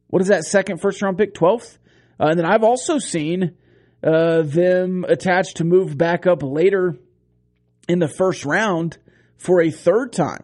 What 0.09 0.21
is 0.21 0.29
that 0.29 0.43
second 0.43 0.81
first 0.81 1.01
round 1.01 1.17
pick? 1.17 1.33
12th? 1.33 1.77
Uh, 2.19 2.27
and 2.29 2.39
then 2.39 2.45
I've 2.45 2.63
also 2.63 2.99
seen 2.99 3.55
uh, 4.03 4.41
them 4.41 5.05
attached 5.07 5.57
to 5.57 5.63
move 5.63 5.97
back 5.97 6.27
up 6.27 6.43
later 6.43 6.97
in 7.87 7.99
the 7.99 8.07
first 8.07 8.45
round 8.45 8.97
for 9.37 9.61
a 9.61 9.71
third 9.71 10.13
time 10.13 10.43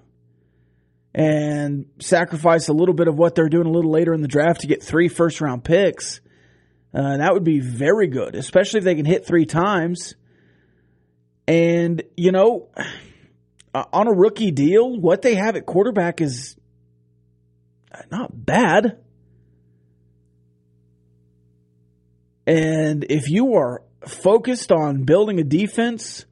and 1.13 1.85
sacrifice 1.99 2.67
a 2.67 2.73
little 2.73 2.93
bit 2.93 3.07
of 3.07 3.17
what 3.17 3.35
they're 3.35 3.49
doing 3.49 3.67
a 3.67 3.71
little 3.71 3.91
later 3.91 4.13
in 4.13 4.21
the 4.21 4.27
draft 4.27 4.61
to 4.61 4.67
get 4.67 4.83
three 4.83 5.07
first 5.07 5.41
round 5.41 5.63
picks. 5.63 6.21
Uh, 6.93 7.17
that 7.17 7.33
would 7.33 7.43
be 7.43 7.59
very 7.59 8.07
good, 8.07 8.35
especially 8.35 8.79
if 8.79 8.83
they 8.83 8.95
can 8.95 9.05
hit 9.05 9.25
three 9.25 9.45
times. 9.45 10.15
And, 11.47 12.03
you 12.15 12.31
know, 12.31 12.69
uh, 13.73 13.83
on 13.91 14.07
a 14.07 14.13
rookie 14.13 14.51
deal, 14.51 14.99
what 14.99 15.21
they 15.21 15.35
have 15.35 15.55
at 15.55 15.65
quarterback 15.65 16.21
is 16.21 16.55
not 18.11 18.31
bad. 18.33 18.97
And 22.47 23.05
if 23.09 23.29
you 23.29 23.55
are 23.55 23.81
focused 24.07 24.71
on 24.71 25.03
building 25.03 25.39
a 25.39 25.43
defense 25.43 26.25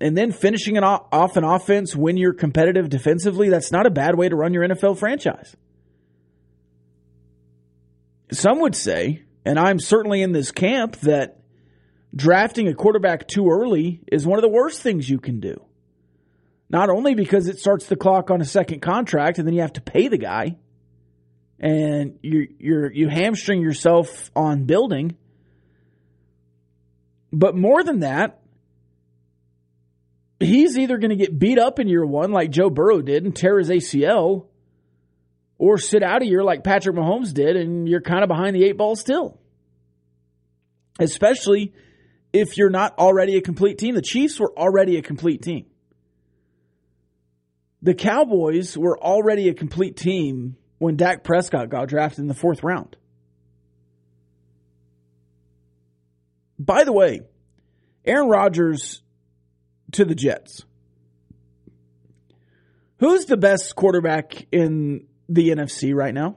and 0.00 0.16
then 0.16 0.30
finishing 0.30 0.76
it 0.76 0.84
off 0.84 1.36
an 1.36 1.44
offense 1.44 1.96
when 1.96 2.16
you're 2.16 2.34
competitive 2.34 2.88
defensively, 2.88 3.48
that's 3.48 3.72
not 3.72 3.86
a 3.86 3.90
bad 3.90 4.16
way 4.16 4.28
to 4.28 4.36
run 4.36 4.54
your 4.54 4.66
NFL 4.66 4.98
franchise. 4.98 5.56
Some 8.30 8.60
would 8.60 8.76
say, 8.76 9.24
and 9.44 9.58
I'm 9.58 9.80
certainly 9.80 10.22
in 10.22 10.32
this 10.32 10.52
camp, 10.52 10.96
that 11.00 11.40
drafting 12.14 12.68
a 12.68 12.74
quarterback 12.74 13.26
too 13.26 13.48
early 13.50 14.00
is 14.06 14.26
one 14.26 14.38
of 14.38 14.42
the 14.42 14.48
worst 14.48 14.82
things 14.82 15.08
you 15.08 15.18
can 15.18 15.40
do. 15.40 15.64
Not 16.70 16.90
only 16.90 17.14
because 17.14 17.48
it 17.48 17.58
starts 17.58 17.86
the 17.86 17.96
clock 17.96 18.30
on 18.30 18.40
a 18.40 18.44
second 18.44 18.80
contract 18.80 19.38
and 19.38 19.46
then 19.46 19.54
you 19.54 19.62
have 19.62 19.72
to 19.74 19.80
pay 19.80 20.08
the 20.08 20.18
guy 20.18 20.58
and 21.60 22.18
you 22.22 22.48
you 22.58 22.90
you 22.92 23.08
hamstring 23.08 23.60
yourself 23.62 24.30
on 24.36 24.64
building. 24.64 25.16
But 27.32 27.56
more 27.56 27.82
than 27.82 28.00
that, 28.00 28.40
he's 30.40 30.78
either 30.78 30.98
going 30.98 31.10
to 31.10 31.16
get 31.16 31.38
beat 31.38 31.58
up 31.58 31.78
in 31.78 31.88
year 31.88 32.06
one 32.06 32.32
like 32.32 32.50
Joe 32.50 32.70
Burrow 32.70 33.02
did 33.02 33.24
and 33.24 33.34
tear 33.34 33.58
his 33.58 33.68
ACL, 33.68 34.46
or 35.58 35.78
sit 35.78 36.02
out 36.02 36.22
a 36.22 36.26
year 36.26 36.42
like 36.42 36.64
Patrick 36.64 36.96
Mahomes 36.96 37.34
did, 37.34 37.56
and 37.56 37.88
you're 37.88 38.00
kind 38.00 38.22
of 38.22 38.28
behind 38.28 38.54
the 38.54 38.64
eight 38.64 38.78
ball 38.78 38.96
still. 38.96 39.38
Especially 41.00 41.74
if 42.32 42.56
you're 42.56 42.70
not 42.70 42.98
already 42.98 43.36
a 43.36 43.40
complete 43.40 43.78
team. 43.78 43.94
The 43.94 44.02
Chiefs 44.02 44.40
were 44.40 44.52
already 44.56 44.96
a 44.96 45.02
complete 45.02 45.42
team. 45.42 45.66
The 47.82 47.94
Cowboys 47.94 48.76
were 48.76 48.98
already 48.98 49.48
a 49.48 49.54
complete 49.54 49.96
team 49.96 50.56
when 50.78 50.96
Dak 50.96 51.24
Prescott 51.24 51.68
got 51.68 51.88
drafted 51.88 52.20
in 52.20 52.28
the 52.28 52.34
fourth 52.34 52.62
round. 52.62 52.96
By 56.58 56.84
the 56.84 56.92
way, 56.92 57.20
Aaron 58.04 58.28
Rodgers 58.28 59.02
to 59.92 60.04
the 60.04 60.14
Jets. 60.14 60.64
Who's 62.98 63.26
the 63.26 63.36
best 63.36 63.76
quarterback 63.76 64.46
in 64.50 65.06
the 65.28 65.50
NFC 65.50 65.94
right 65.94 66.14
now? 66.14 66.36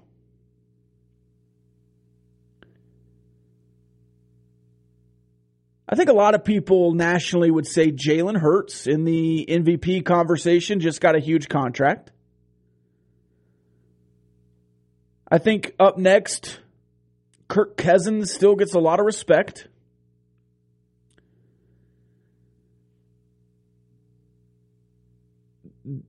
I 5.89 5.95
think 5.95 6.10
a 6.10 6.13
lot 6.13 6.36
of 6.36 6.45
people 6.45 6.93
nationally 6.93 7.51
would 7.51 7.67
say 7.67 7.91
Jalen 7.91 8.39
Hurts 8.39 8.88
in 8.88 9.04
the 9.04 9.45
MVP 9.49 10.06
conversation 10.06 10.80
just 10.80 11.01
got 11.01 11.15
a 11.15 11.19
huge 11.19 11.49
contract. 11.49 12.12
I 15.32 15.38
think 15.38 15.74
up 15.80 15.98
next, 15.98 16.60
Kirk 17.48 17.78
Cousins 17.78 18.34
still 18.34 18.56
gets 18.56 18.74
a 18.74 18.80
lot 18.80 19.00
of 19.00 19.06
respect. 19.06 19.70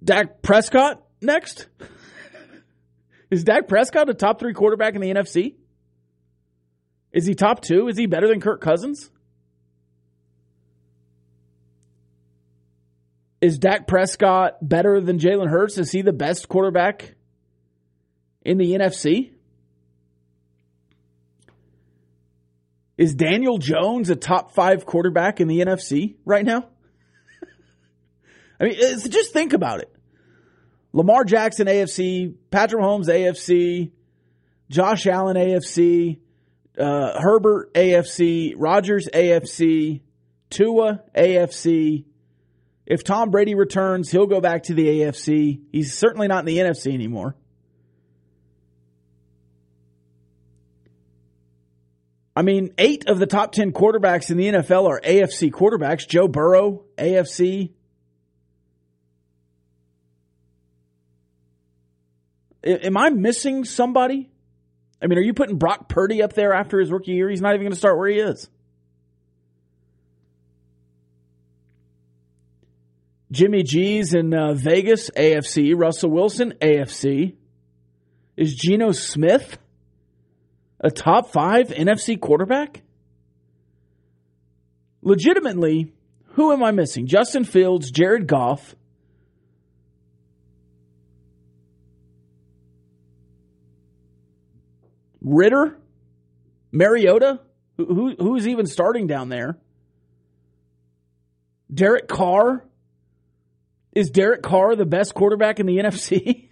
Dak 0.03 0.43
Prescott 0.43 1.05
next? 1.21 1.69
Is 3.31 3.45
Dak 3.45 3.69
Prescott 3.69 4.11
a 4.11 4.15
top 4.15 4.41
three 4.41 4.55
quarterback 4.55 4.97
in 4.97 5.01
the 5.01 5.15
NFC? 5.15 5.55
Is 7.13 7.25
he 7.25 7.37
top 7.37 7.63
two? 7.63 7.87
Is 7.87 7.97
he 7.97 8.07
better 8.07 8.27
than 8.27 8.41
Kirk 8.41 8.61
Cousins? 8.61 9.09
Is 13.41 13.59
Dak 13.59 13.87
Prescott 13.87 14.57
better 14.61 15.01
than 15.01 15.19
Jalen 15.19 15.49
Hurts? 15.49 15.79
Is 15.79 15.93
he 15.93 16.03
the 16.03 16.13
best 16.13 16.49
quarterback 16.49 17.15
in 18.45 18.59
the 18.59 18.73
NFC? 18.73 19.33
Is 22.99 23.15
Daniel 23.15 23.59
Jones 23.59 24.11
a 24.11 24.17
top 24.17 24.55
five 24.55 24.87
quarterback 24.87 25.41
in 25.41 25.49
the 25.49 25.61
NFC 25.61 26.17
right 26.25 26.45
now? 26.45 26.69
I 28.61 28.65
mean, 28.65 28.75
it's, 28.77 29.09
just 29.09 29.33
think 29.33 29.55
about 29.55 29.81
it. 29.81 29.93
Lamar 30.93 31.25
Jackson, 31.25 31.67
AFC, 31.67 32.35
Patrick 32.51 32.83
Mahomes, 32.83 33.09
AFC, 33.09 33.91
Josh 34.69 35.07
Allen, 35.07 35.37
AFC, 35.37 36.19
uh, 36.79 37.21
Herbert, 37.21 37.73
AFC, 37.75 38.55
Rodgers, 38.57 39.09
AFC, 39.13 40.03
Tua, 40.51 41.03
AFC. 41.17 42.05
If 42.85 43.05
Tom 43.05 43.31
Brady 43.31 43.55
returns, 43.55 44.11
he'll 44.11 44.27
go 44.27 44.41
back 44.41 44.65
to 44.65 44.75
the 44.75 44.87
AFC. 44.87 45.61
He's 45.73 45.95
certainly 45.97 46.29
not 46.29 46.41
in 46.41 46.47
the 46.47 46.59
NFC 46.59 46.93
anymore. 46.93 47.37
I 52.35 52.43
mean, 52.43 52.73
eight 52.79 53.09
of 53.09 53.19
the 53.19 53.27
top 53.27 53.53
10 53.53 53.73
quarterbacks 53.73 54.31
in 54.31 54.39
the 54.39 54.47
NFL 54.47 54.89
are 54.89 55.01
AFC 55.01 55.51
quarterbacks. 55.51 56.09
Joe 56.09 56.29
Burrow, 56.29 56.85
AFC. 56.97 57.73
Am 62.65 62.97
I 62.97 63.11
missing 63.11 63.65
somebody? 63.65 64.31
I 65.03 65.09
mean, 65.09 65.19
are 65.19 65.23
you 65.23 65.35
putting 65.35 65.59
Brock 65.59 65.89
Purdy 65.89 66.23
up 66.23 66.33
there 66.33 66.55
after 66.55 66.79
his 66.79 66.91
rookie 66.91 67.13
year? 67.13 67.29
He's 67.29 67.41
not 67.41 67.51
even 67.55 67.63
going 67.63 67.73
to 67.73 67.79
start 67.79 67.99
where 67.99 68.09
he 68.09 68.19
is. 68.19 68.49
Jimmy 73.33 73.63
G's 73.63 74.15
in 74.15 74.33
uh, 74.33 74.55
Vegas, 74.55 75.11
AFC. 75.11 75.75
Russell 75.77 76.11
Wilson, 76.11 76.53
AFC. 76.61 77.35
Is 78.37 78.55
Geno 78.55 78.93
Smith 78.93 79.59
a 80.83 80.91
top 80.91 81.33
five 81.33 81.69
NFC 81.69 82.21
quarterback? 82.21 82.83
Legitimately, 85.01 85.93
who 86.35 86.53
am 86.53 86.63
I 86.63 86.71
missing? 86.71 87.07
Justin 87.07 87.45
Fields, 87.45 87.91
Jared 87.91 88.27
Goff. 88.27 88.75
Ridder, 95.25 95.79
Mariota, 96.73 97.41
who, 97.77 97.87
who, 97.87 98.17
who's 98.19 98.49
even 98.49 98.67
starting 98.67 99.07
down 99.07 99.29
there? 99.29 99.57
Derek 101.73 102.09
Carr. 102.09 102.65
Is 103.95 104.11
Derek 104.11 104.43
Carr 104.43 104.75
the 104.75 104.87
best 104.87 105.15
quarterback 105.15 105.61
in 105.61 105.67
the 105.67 105.77
NFC 105.77 106.49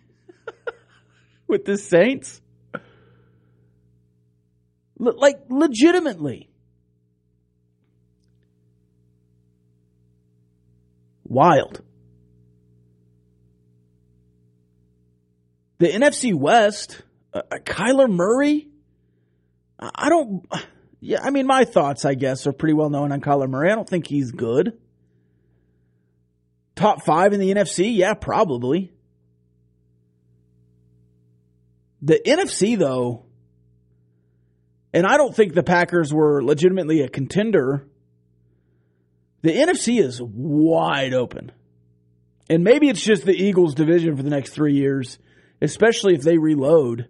with 1.48 1.64
the 1.64 1.78
Saints? 1.78 2.40
Like, 5.00 5.40
legitimately. 5.48 6.50
Wild. 11.24 11.80
The 15.78 15.88
NFC 15.88 16.34
West, 16.34 17.00
uh, 17.32 17.40
uh, 17.50 17.56
Kyler 17.56 18.10
Murray. 18.10 18.68
I 19.78 20.10
don't. 20.10 20.44
Yeah, 21.02 21.20
I 21.22 21.30
mean, 21.30 21.46
my 21.46 21.64
thoughts, 21.64 22.04
I 22.04 22.12
guess, 22.12 22.46
are 22.46 22.52
pretty 22.52 22.74
well 22.74 22.90
known 22.90 23.10
on 23.10 23.22
Kyler 23.22 23.48
Murray. 23.48 23.72
I 23.72 23.74
don't 23.74 23.88
think 23.88 24.06
he's 24.06 24.32
good. 24.32 24.78
Top 26.74 27.06
five 27.06 27.32
in 27.32 27.40
the 27.40 27.54
NFC? 27.54 27.96
Yeah, 27.96 28.12
probably. 28.12 28.92
The 32.02 32.20
NFC, 32.26 32.78
though, 32.78 33.24
and 34.92 35.06
I 35.06 35.16
don't 35.16 35.34
think 35.34 35.54
the 35.54 35.62
Packers 35.62 36.12
were 36.12 36.42
legitimately 36.42 37.02
a 37.02 37.08
contender. 37.08 37.86
The 39.42 39.52
NFC 39.52 40.00
is 40.00 40.20
wide 40.20 41.14
open. 41.14 41.52
And 42.48 42.64
maybe 42.64 42.88
it's 42.88 43.02
just 43.02 43.24
the 43.24 43.32
Eagles 43.32 43.74
division 43.74 44.16
for 44.16 44.24
the 44.24 44.30
next 44.30 44.50
three 44.50 44.74
years, 44.74 45.18
especially 45.62 46.14
if 46.14 46.22
they 46.22 46.36
reload. 46.36 47.08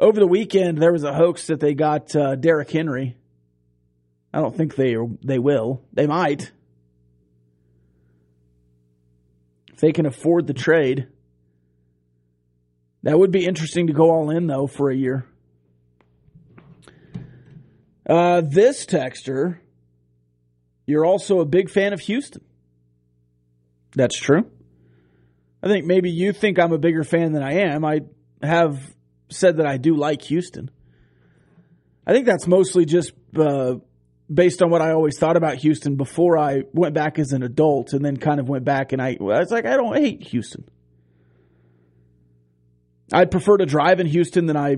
Over 0.00 0.18
the 0.18 0.26
weekend, 0.26 0.78
there 0.78 0.92
was 0.92 1.04
a 1.04 1.12
hoax 1.12 1.48
that 1.48 1.60
they 1.60 1.74
got 1.74 2.16
uh, 2.16 2.34
Derrick 2.36 2.70
Henry. 2.70 3.16
I 4.32 4.40
don't 4.40 4.56
think 4.56 4.74
they 4.74 4.96
they 5.22 5.38
will. 5.38 5.82
They 5.92 6.06
might. 6.06 6.50
If 9.72 9.80
they 9.80 9.92
can 9.92 10.06
afford 10.06 10.46
the 10.46 10.54
trade. 10.54 11.08
That 13.02 13.18
would 13.18 13.32
be 13.32 13.44
interesting 13.44 13.88
to 13.88 13.92
go 13.92 14.10
all 14.10 14.30
in, 14.30 14.46
though, 14.46 14.66
for 14.66 14.90
a 14.90 14.96
year. 14.96 15.26
Uh, 18.06 18.40
this 18.40 18.84
texter, 18.84 19.58
you're 20.86 21.04
also 21.04 21.40
a 21.40 21.44
big 21.44 21.70
fan 21.70 21.92
of 21.92 22.00
Houston. 22.00 22.44
That's 23.94 24.18
true. 24.18 24.50
I 25.62 25.68
think 25.68 25.86
maybe 25.86 26.10
you 26.10 26.32
think 26.32 26.58
I'm 26.58 26.72
a 26.72 26.78
bigger 26.78 27.04
fan 27.04 27.32
than 27.32 27.42
I 27.42 27.68
am. 27.68 27.84
I 27.84 28.00
have 28.42 28.80
said 29.28 29.58
that 29.58 29.66
I 29.66 29.76
do 29.76 29.96
like 29.96 30.22
Houston. 30.22 30.70
I 32.06 32.12
think 32.12 32.26
that's 32.26 32.48
mostly 32.48 32.84
just 32.84 33.12
uh, 33.38 33.76
based 34.32 34.62
on 34.62 34.70
what 34.70 34.82
I 34.82 34.92
always 34.92 35.18
thought 35.18 35.36
about 35.36 35.56
Houston 35.56 35.96
before 35.96 36.36
I 36.36 36.62
went 36.72 36.94
back 36.94 37.18
as 37.18 37.32
an 37.32 37.42
adult 37.42 37.92
and 37.92 38.04
then 38.04 38.16
kind 38.16 38.40
of 38.40 38.48
went 38.48 38.64
back 38.64 38.92
and 38.92 39.00
I, 39.00 39.16
I 39.20 39.22
was 39.22 39.50
like, 39.50 39.66
I 39.66 39.76
don't 39.76 39.96
hate 39.96 40.22
Houston. 40.24 40.64
I'd 43.12 43.30
prefer 43.30 43.58
to 43.58 43.66
drive 43.66 44.00
in 44.00 44.06
Houston 44.06 44.46
than 44.46 44.56
I 44.56 44.76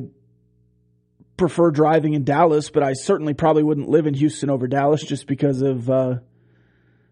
prefer 1.36 1.70
driving 1.70 2.14
in 2.14 2.24
Dallas, 2.24 2.70
but 2.70 2.82
I 2.82 2.92
certainly 2.92 3.34
probably 3.34 3.62
wouldn't 3.62 3.88
live 3.88 4.06
in 4.06 4.14
Houston 4.14 4.50
over 4.50 4.66
Dallas 4.66 5.02
just 5.02 5.26
because 5.26 5.62
of 5.62 5.90
uh, 5.90 6.18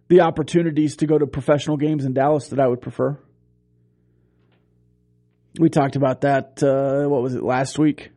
the 0.09 0.21
opportunities 0.21 0.97
to 0.97 1.07
go 1.07 1.19
to 1.19 1.27
professional 1.27 1.77
games 1.77 2.05
in 2.05 2.13
Dallas 2.13 2.49
that 2.49 2.61
I 2.61 2.67
would 2.67 2.81
prefer. 2.81 3.19
We 5.59 5.69
talked 5.69 5.97
about 5.97 6.23
that, 6.23 6.63
uh, 6.63 7.09
what 7.09 7.23
was 7.23 7.35
it, 7.35 7.43
last 7.43 7.79
week? 7.79 8.11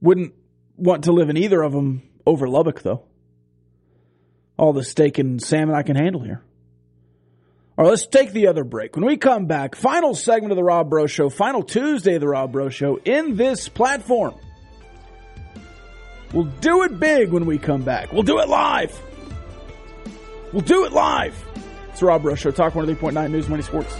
Wouldn't 0.00 0.34
want 0.76 1.04
to 1.04 1.12
live 1.12 1.28
in 1.28 1.36
either 1.36 1.62
of 1.62 1.72
them 1.72 2.02
over 2.26 2.48
Lubbock, 2.48 2.82
though. 2.82 3.04
All 4.56 4.72
the 4.72 4.84
steak 4.84 5.18
and 5.18 5.42
salmon 5.42 5.74
I 5.74 5.82
can 5.82 5.96
handle 5.96 6.22
here. 6.22 6.42
All 7.76 7.84
right, 7.84 7.90
let's 7.90 8.06
take 8.06 8.32
the 8.32 8.46
other 8.46 8.62
break. 8.62 8.94
When 8.94 9.04
we 9.04 9.16
come 9.16 9.46
back, 9.46 9.74
final 9.74 10.14
segment 10.14 10.52
of 10.52 10.56
the 10.56 10.62
Rob 10.62 10.88
Breaux 10.88 11.08
Show, 11.08 11.28
final 11.28 11.62
Tuesday 11.62 12.14
of 12.14 12.20
the 12.20 12.28
Rob 12.28 12.52
Breaux 12.52 12.68
Show 12.68 13.00
in 13.04 13.36
this 13.36 13.68
platform. 13.68 14.34
We'll 16.32 16.44
do 16.44 16.84
it 16.84 17.00
big 17.00 17.30
when 17.30 17.46
we 17.46 17.58
come 17.58 17.82
back. 17.82 18.12
We'll 18.12 18.22
do 18.22 18.38
it 18.38 18.48
live. 18.48 18.96
We'll 20.52 20.62
do 20.62 20.84
it 20.84 20.92
live. 20.92 21.34
It's 21.90 22.00
Rob 22.02 22.22
Breaux 22.22 22.36
Show, 22.36 22.52
Talk 22.52 22.74
103.9 22.74 23.30
News 23.30 23.48
Money 23.48 23.62
Sports. 23.62 23.96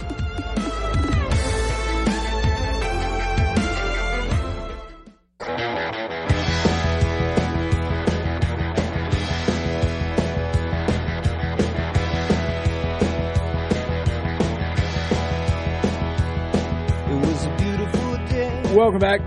Welcome 18.75 18.99
back. 18.99 19.21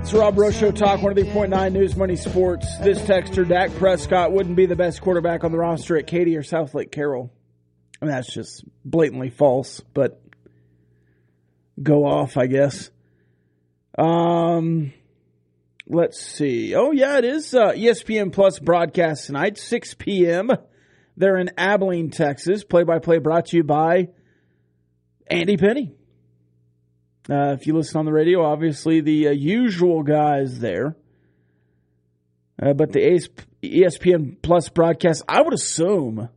It's 0.00 0.12
Rob 0.12 0.36
Rose 0.36 0.54
Show 0.54 0.70
Talk, 0.70 1.00
103.9 1.00 1.72
News 1.72 1.96
Money 1.96 2.16
Sports. 2.16 2.66
This 2.80 2.98
texter, 2.98 3.48
Dak 3.48 3.74
Prescott, 3.76 4.32
wouldn't 4.32 4.56
be 4.56 4.66
the 4.66 4.76
best 4.76 5.00
quarterback 5.00 5.42
on 5.42 5.52
the 5.52 5.56
roster 5.56 5.96
at 5.96 6.06
Katy 6.06 6.36
or 6.36 6.42
Southlake 6.42 6.92
Carroll. 6.92 7.32
Mean, 8.02 8.10
that's 8.10 8.30
just 8.30 8.62
blatantly 8.84 9.30
false, 9.30 9.80
but 9.94 10.20
go 11.82 12.04
off, 12.04 12.36
I 12.36 12.46
guess. 12.46 12.90
Um, 13.96 14.92
let's 15.86 16.20
see. 16.20 16.74
Oh, 16.74 16.92
yeah, 16.92 17.16
it 17.16 17.24
is 17.24 17.54
uh, 17.54 17.72
ESPN 17.72 18.34
Plus 18.34 18.58
broadcast 18.58 19.24
tonight, 19.24 19.56
6 19.56 19.94
p.m. 19.94 20.50
They're 21.16 21.38
in 21.38 21.52
Abilene, 21.56 22.10
Texas. 22.10 22.64
Play 22.64 22.82
by 22.82 22.98
play 22.98 23.16
brought 23.16 23.46
to 23.46 23.56
you 23.56 23.64
by 23.64 24.08
Andy 25.26 25.56
Penny. 25.56 25.94
Uh, 27.28 27.52
if 27.58 27.66
you 27.66 27.74
listen 27.74 27.98
on 27.98 28.04
the 28.04 28.12
radio, 28.12 28.44
obviously 28.44 29.00
the 29.00 29.28
uh, 29.28 29.30
usual 29.30 30.02
guys 30.02 30.60
there. 30.60 30.94
Uh, 32.62 32.74
but 32.74 32.92
the 32.92 33.20
ESPN 33.62 34.36
Plus 34.42 34.68
broadcast, 34.68 35.22
I 35.28 35.40
would 35.40 35.54
assume, 35.54 36.28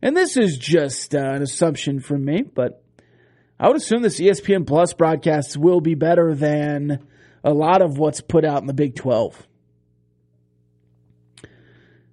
and 0.00 0.16
this 0.16 0.36
is 0.36 0.56
just 0.56 1.14
uh, 1.14 1.18
an 1.18 1.42
assumption 1.42 2.00
from 2.00 2.24
me, 2.24 2.42
but 2.42 2.82
I 3.58 3.68
would 3.68 3.76
assume 3.76 4.02
this 4.02 4.20
ESPN 4.20 4.66
Plus 4.66 4.94
broadcast 4.94 5.56
will 5.56 5.80
be 5.80 5.94
better 5.94 6.34
than 6.34 7.06
a 7.42 7.52
lot 7.52 7.82
of 7.82 7.98
what's 7.98 8.20
put 8.20 8.44
out 8.44 8.60
in 8.60 8.66
the 8.66 8.74
Big 8.74 8.94
12. 8.94 9.46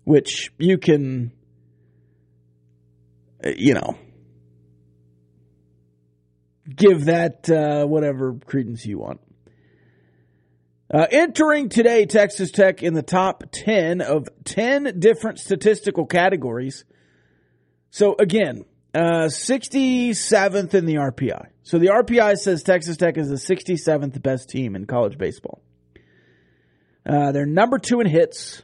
Which 0.04 0.52
you 0.58 0.78
can, 0.78 1.32
uh, 3.46 3.50
you 3.56 3.76
know, 3.76 3.98
give 6.68 7.06
that 7.06 7.50
uh, 7.50 7.86
whatever 7.86 8.34
credence 8.46 8.86
you 8.86 9.00
want. 9.00 9.22
Uh, 10.94 11.08
entering 11.10 11.70
today, 11.70 12.06
Texas 12.06 12.52
Tech 12.52 12.84
in 12.84 12.94
the 12.94 13.02
top 13.02 13.46
10 13.52 14.02
of 14.02 14.28
10 14.44 15.00
different 15.00 15.40
statistical 15.40 16.06
categories. 16.06 16.84
So 17.92 18.16
again, 18.20 18.66
uh, 18.94 19.28
67th 19.28 20.74
in 20.74 20.86
the 20.86 20.96
RPI. 20.96 21.48
So 21.64 21.80
the 21.80 21.88
RPI 21.88 22.38
says 22.38 22.64
Texas 22.64 22.98
Tech 22.98 23.18
is 23.18 23.30
the 23.30 23.36
67th 23.36 24.22
best 24.22 24.50
team 24.50 24.76
in 24.76 24.86
college 24.86 25.18
baseball. 25.18 25.62
Uh, 27.06 27.32
they're 27.32 27.46
number 27.46 27.80
two 27.80 28.02
in 28.02 28.08
hits. 28.08 28.62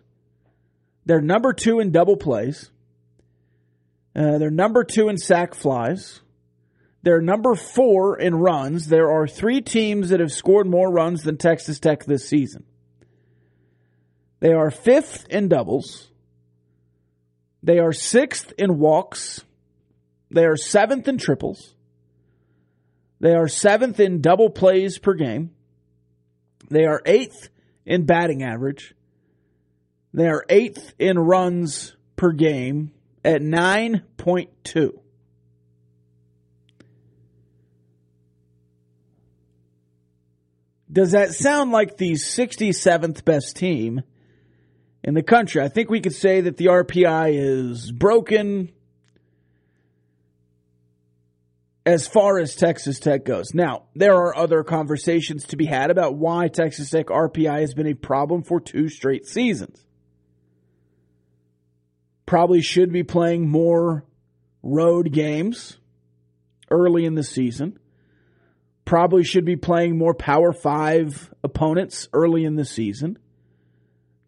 They're 1.05 1.21
number 1.21 1.53
two 1.53 1.79
in 1.79 1.91
double 1.91 2.17
plays. 2.17 2.69
Uh, 4.13 4.37
they're 4.37 4.51
number 4.51 4.83
two 4.83 5.07
in 5.07 5.17
sac 5.17 5.55
flies. 5.55 6.21
They're 7.07 7.21
number 7.21 7.55
four 7.55 8.19
in 8.19 8.35
runs. 8.35 8.87
There 8.87 9.09
are 9.09 9.29
three 9.29 9.61
teams 9.61 10.09
that 10.09 10.19
have 10.19 10.33
scored 10.33 10.67
more 10.67 10.91
runs 10.91 11.23
than 11.23 11.37
Texas 11.37 11.79
Tech 11.79 12.03
this 12.03 12.27
season. 12.27 12.65
They 14.41 14.51
are 14.51 14.69
fifth 14.69 15.25
in 15.29 15.47
doubles. 15.47 16.09
They 17.63 17.79
are 17.79 17.93
sixth 17.93 18.51
in 18.57 18.77
walks. 18.77 19.45
They 20.31 20.43
are 20.43 20.57
seventh 20.57 21.07
in 21.07 21.17
triples. 21.17 21.75
They 23.21 23.35
are 23.35 23.47
seventh 23.47 24.01
in 24.01 24.19
double 24.19 24.49
plays 24.49 24.97
per 24.97 25.13
game. 25.13 25.51
They 26.69 26.83
are 26.83 27.01
eighth 27.05 27.47
in 27.85 28.05
batting 28.05 28.43
average. 28.43 28.93
They 30.13 30.27
are 30.27 30.43
eighth 30.49 30.93
in 30.99 31.17
runs 31.17 31.95
per 32.17 32.33
game 32.33 32.91
at 33.23 33.41
9.2. 33.41 34.99
Does 40.97 41.11
that 41.11 41.35
sound 41.35 41.71
like 41.71 41.97
the 41.97 42.13
67th 42.13 43.23
best 43.23 43.55
team 43.55 44.01
in 45.03 45.13
the 45.13 45.21
country? 45.21 45.61
I 45.61 45.67
think 45.67 45.91
we 45.91 46.01
could 46.01 46.15
say 46.15 46.41
that 46.41 46.57
the 46.57 46.65
RPI 46.65 47.37
is 47.37 47.91
broken 47.91 48.71
as 51.85 52.07
far 52.07 52.39
as 52.39 52.55
Texas 52.55 52.99
Tech 52.99 53.25
goes. 53.25 53.53
Now, 53.53 53.83
there 53.93 54.15
are 54.15 54.35
other 54.35 54.63
conversations 54.63 55.45
to 55.49 55.55
be 55.55 55.67
had 55.67 55.91
about 55.91 56.15
why 56.15 56.47
Texas 56.47 56.89
Tech 56.89 57.09
RPI 57.09 57.59
has 57.59 57.75
been 57.75 57.85
a 57.85 57.93
problem 57.93 58.41
for 58.41 58.59
two 58.59 58.89
straight 58.89 59.27
seasons. 59.27 59.85
Probably 62.25 62.61
should 62.61 62.91
be 62.91 63.03
playing 63.03 63.47
more 63.47 64.03
road 64.63 65.11
games 65.11 65.77
early 66.71 67.05
in 67.05 67.13
the 67.13 67.23
season. 67.23 67.77
Probably 68.88 69.25
should 69.25 69.43
be 69.43 69.57
playing 69.57 69.97
more 69.97 70.13
Power 70.13 70.53
Five 70.53 71.33
opponents 71.43 72.07
early 72.13 72.45
in 72.45 72.55
the 72.55 72.63
season. 72.63 73.19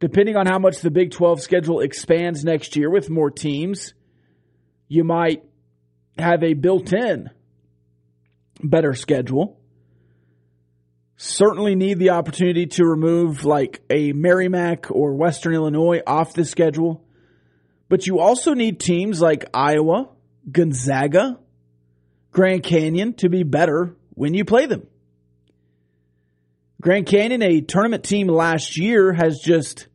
Depending 0.02 0.36
on 0.36 0.48
how 0.48 0.60
much 0.60 0.82
the 0.82 0.92
Big 0.92 1.12
12 1.12 1.42
schedule 1.42 1.80
expands 1.80 2.44
next 2.44 2.76
year 2.76 2.90
with 2.90 3.10
more 3.10 3.32
teams, 3.32 3.94
you 4.90 5.06
might 5.06 5.46
have 6.18 6.44
a 6.44 6.56
built 6.56 6.92
in 6.92 7.30
better 8.62 8.94
schedule. 8.94 9.62
Certainly 11.16 11.76
need 11.76 11.98
the 11.98 12.10
opportunity 12.10 12.66
to 12.66 12.84
remove 12.84 13.46
like 13.46 13.82
a 13.90 14.12
Merrimack 14.12 14.92
or 14.92 15.16
Western 15.16 15.54
Illinois 15.54 16.02
off 16.06 16.34
the 16.34 16.44
schedule. 16.44 17.06
But 17.88 18.08
you 18.08 18.20
also 18.20 18.54
need 18.54 18.82
teams 18.82 19.22
like 19.22 19.46
Iowa, 19.54 20.10
Gonzaga, 20.52 21.40
Grand 22.34 22.64
Canyon 22.64 23.14
to 23.14 23.30
be 23.30 23.44
better 23.44 23.96
when 24.20 24.34
you 24.34 24.44
play 24.44 24.66
them. 24.66 24.86
Grand 26.82 27.06
Canyon, 27.06 27.42
a 27.42 27.62
tournament 27.62 28.04
team 28.04 28.28
last 28.28 28.78
year, 28.78 29.14
has 29.14 29.40
just 29.40 29.88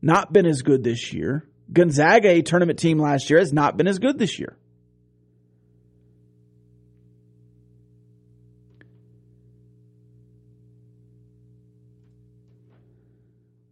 not 0.00 0.32
been 0.32 0.46
as 0.46 0.62
good 0.62 0.84
this 0.84 1.12
year. 1.12 1.44
Gonzaga, 1.72 2.28
a 2.28 2.42
tournament 2.42 2.78
team 2.78 3.00
last 3.00 3.28
year, 3.28 3.40
has 3.40 3.52
not 3.52 3.76
been 3.76 3.88
as 3.88 3.98
good 3.98 4.20
this 4.20 4.38
year. 4.38 4.56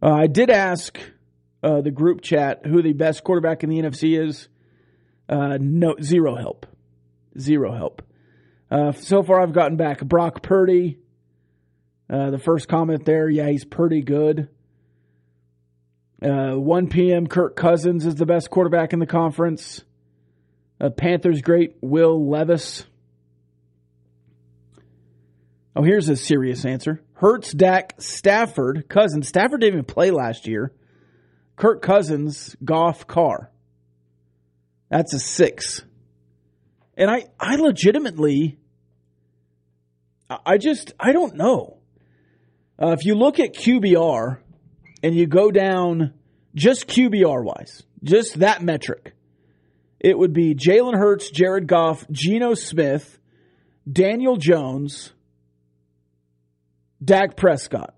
Uh, 0.03 0.11
I 0.11 0.27
did 0.27 0.49
ask 0.49 0.99
uh, 1.63 1.79
the 1.79 1.91
group 1.91 2.19
chat 2.19 2.65
who 2.65 2.81
the 2.81 2.91
best 2.91 3.23
quarterback 3.23 3.63
in 3.63 3.69
the 3.69 3.79
NFC 3.79 4.21
is. 4.21 4.49
Uh, 5.29 5.57
no, 5.61 5.95
zero 6.01 6.35
help, 6.35 6.65
zero 7.39 7.73
help. 7.73 8.04
Uh, 8.75 8.91
so 8.91 9.23
far, 9.23 9.39
I've 9.39 9.53
gotten 9.53 9.77
back 9.77 10.03
Brock 10.03 10.43
Purdy. 10.43 10.97
Uh, 12.09 12.31
the 12.31 12.37
first 12.37 12.67
comment 12.67 13.05
there, 13.05 13.29
yeah, 13.29 13.47
he's 13.47 13.63
pretty 13.63 14.01
good. 14.01 14.49
Uh, 16.21 16.55
1 16.55 16.89
p.m. 16.89 17.27
Kirk 17.27 17.55
Cousins 17.55 18.05
is 18.05 18.15
the 18.15 18.25
best 18.25 18.49
quarterback 18.49 18.91
in 18.91 18.99
the 18.99 19.05
conference. 19.05 19.81
Uh, 20.81 20.89
Panthers 20.89 21.41
great 21.41 21.77
Will 21.79 22.29
Levis. 22.29 22.83
Oh, 25.73 25.83
here's 25.83 26.09
a 26.09 26.17
serious 26.17 26.65
answer. 26.65 27.01
Hurts, 27.13 27.53
Dak, 27.53 27.93
Stafford, 27.99 28.89
Cousins. 28.89 29.29
Stafford 29.29 29.61
didn't 29.61 29.75
even 29.75 29.85
play 29.85 30.11
last 30.11 30.47
year. 30.47 30.73
Kirk 31.55 31.81
Cousins, 31.81 32.57
Goff, 32.61 33.07
Carr. 33.07 33.51
That's 34.89 35.13
a 35.13 35.19
six. 35.19 35.81
And 36.97 37.09
I, 37.09 37.25
I 37.39 37.55
legitimately, 37.55 38.57
I 40.29 40.57
just, 40.57 40.93
I 40.99 41.11
don't 41.11 41.35
know. 41.35 41.77
Uh, 42.81 42.91
if 42.91 43.05
you 43.05 43.15
look 43.15 43.39
at 43.39 43.53
QBR 43.55 44.39
and 45.03 45.15
you 45.15 45.27
go 45.27 45.51
down 45.51 46.13
just 46.55 46.87
QBR 46.87 47.43
wise, 47.43 47.83
just 48.03 48.39
that 48.39 48.61
metric, 48.61 49.13
it 49.99 50.17
would 50.17 50.33
be 50.33 50.55
Jalen 50.55 50.95
Hurts, 50.95 51.29
Jared 51.29 51.67
Goff, 51.67 52.05
Geno 52.11 52.53
Smith, 52.53 53.19
Daniel 53.91 54.35
Jones, 54.35 55.13
Dak 57.03 57.35
Prescott. 57.37 57.93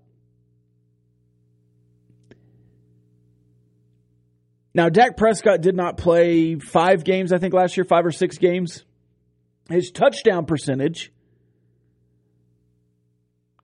Now, 4.74 4.90
Dak 4.90 5.16
Prescott 5.16 5.60
did 5.60 5.74
not 5.74 5.96
play 5.96 6.56
five 6.56 7.02
games, 7.02 7.32
I 7.32 7.38
think, 7.38 7.52
last 7.54 7.76
year, 7.76 7.84
five 7.84 8.06
or 8.06 8.12
six 8.12 8.38
games. 8.38 8.84
His 9.68 9.90
touchdown 9.90 10.46
percentage, 10.46 11.10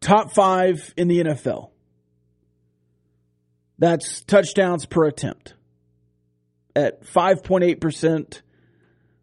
top 0.05 0.33
five 0.33 0.93
in 0.97 1.09
the 1.09 1.25
NFL. 1.25 1.71
That's 3.79 4.23
touchdowns 4.23 4.87
per 4.87 5.07
attempt 5.07 5.55
at 6.77 7.05
5.8%. 7.05 8.43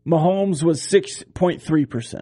Mahomes 0.06 0.64
was 0.64 0.82
6.3%. 0.82 2.22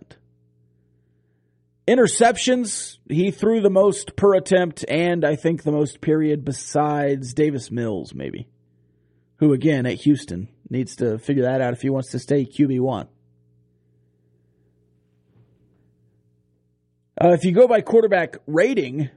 Interceptions, 1.87 2.97
he 3.07 3.31
threw 3.31 3.61
the 3.61 3.69
most 3.69 4.15
per 4.15 4.35
attempt 4.35 4.85
and 4.87 5.25
I 5.25 5.35
think 5.35 5.63
the 5.63 5.71
most 5.71 6.01
period 6.01 6.45
besides 6.45 7.33
Davis 7.33 7.71
Mills, 7.71 8.13
maybe. 8.13 8.47
Who, 9.37 9.53
again, 9.53 9.85
at 9.85 10.01
Houston, 10.01 10.49
needs 10.69 10.97
to 10.97 11.17
figure 11.17 11.43
that 11.43 11.61
out 11.61 11.73
if 11.73 11.81
he 11.81 11.89
wants 11.89 12.11
to 12.11 12.19
stay 12.19 12.45
QB1. 12.45 13.07
Uh, 17.21 17.33
if 17.33 17.43
you 17.43 17.51
go 17.51 17.67
by 17.67 17.81
quarterback 17.81 18.37
rating, 18.47 19.09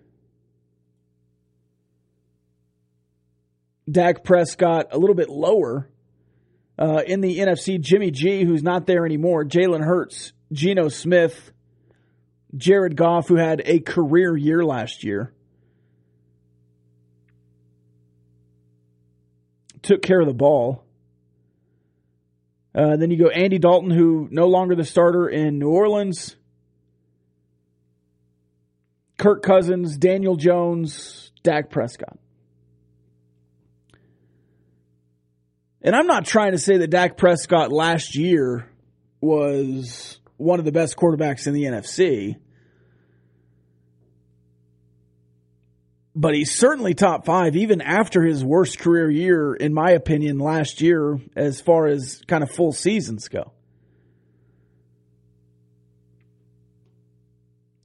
Dak 3.88 4.24
Prescott 4.24 4.88
a 4.90 4.98
little 4.98 5.14
bit 5.14 5.28
lower. 5.28 5.88
Uh, 6.76 7.02
in 7.06 7.20
the 7.20 7.38
NFC, 7.38 7.80
Jimmy 7.80 8.10
G, 8.10 8.44
who's 8.44 8.62
not 8.62 8.86
there 8.86 9.06
anymore, 9.06 9.44
Jalen 9.44 9.84
Hurts, 9.84 10.32
Geno 10.50 10.88
Smith, 10.88 11.52
Jared 12.56 12.96
Goff, 12.96 13.28
who 13.28 13.36
had 13.36 13.62
a 13.64 13.78
career 13.78 14.36
year 14.36 14.64
last 14.64 15.04
year, 15.04 15.32
took 19.82 20.02
care 20.02 20.20
of 20.20 20.26
the 20.26 20.34
ball. 20.34 20.84
Uh, 22.74 22.96
then 22.96 23.12
you 23.12 23.18
go 23.18 23.28
Andy 23.28 23.58
Dalton, 23.58 23.90
who 23.90 24.26
no 24.32 24.48
longer 24.48 24.74
the 24.74 24.84
starter 24.84 25.28
in 25.28 25.60
New 25.60 25.70
Orleans. 25.70 26.36
Kirk 29.22 29.44
Cousins, 29.44 29.96
Daniel 29.98 30.34
Jones, 30.34 31.30
Dak 31.44 31.70
Prescott. 31.70 32.18
And 35.80 35.94
I'm 35.94 36.08
not 36.08 36.24
trying 36.24 36.50
to 36.52 36.58
say 36.58 36.78
that 36.78 36.88
Dak 36.88 37.16
Prescott 37.16 37.70
last 37.70 38.16
year 38.16 38.68
was 39.20 40.18
one 40.38 40.58
of 40.58 40.64
the 40.64 40.72
best 40.72 40.96
quarterbacks 40.96 41.46
in 41.46 41.54
the 41.54 41.62
NFC. 41.62 42.34
But 46.16 46.34
he's 46.34 46.52
certainly 46.52 46.94
top 46.94 47.24
five, 47.24 47.54
even 47.54 47.80
after 47.80 48.24
his 48.24 48.44
worst 48.44 48.80
career 48.80 49.08
year, 49.08 49.54
in 49.54 49.72
my 49.72 49.92
opinion, 49.92 50.40
last 50.40 50.80
year, 50.80 51.20
as 51.36 51.60
far 51.60 51.86
as 51.86 52.22
kind 52.26 52.42
of 52.42 52.50
full 52.50 52.72
seasons 52.72 53.28
go. 53.28 53.52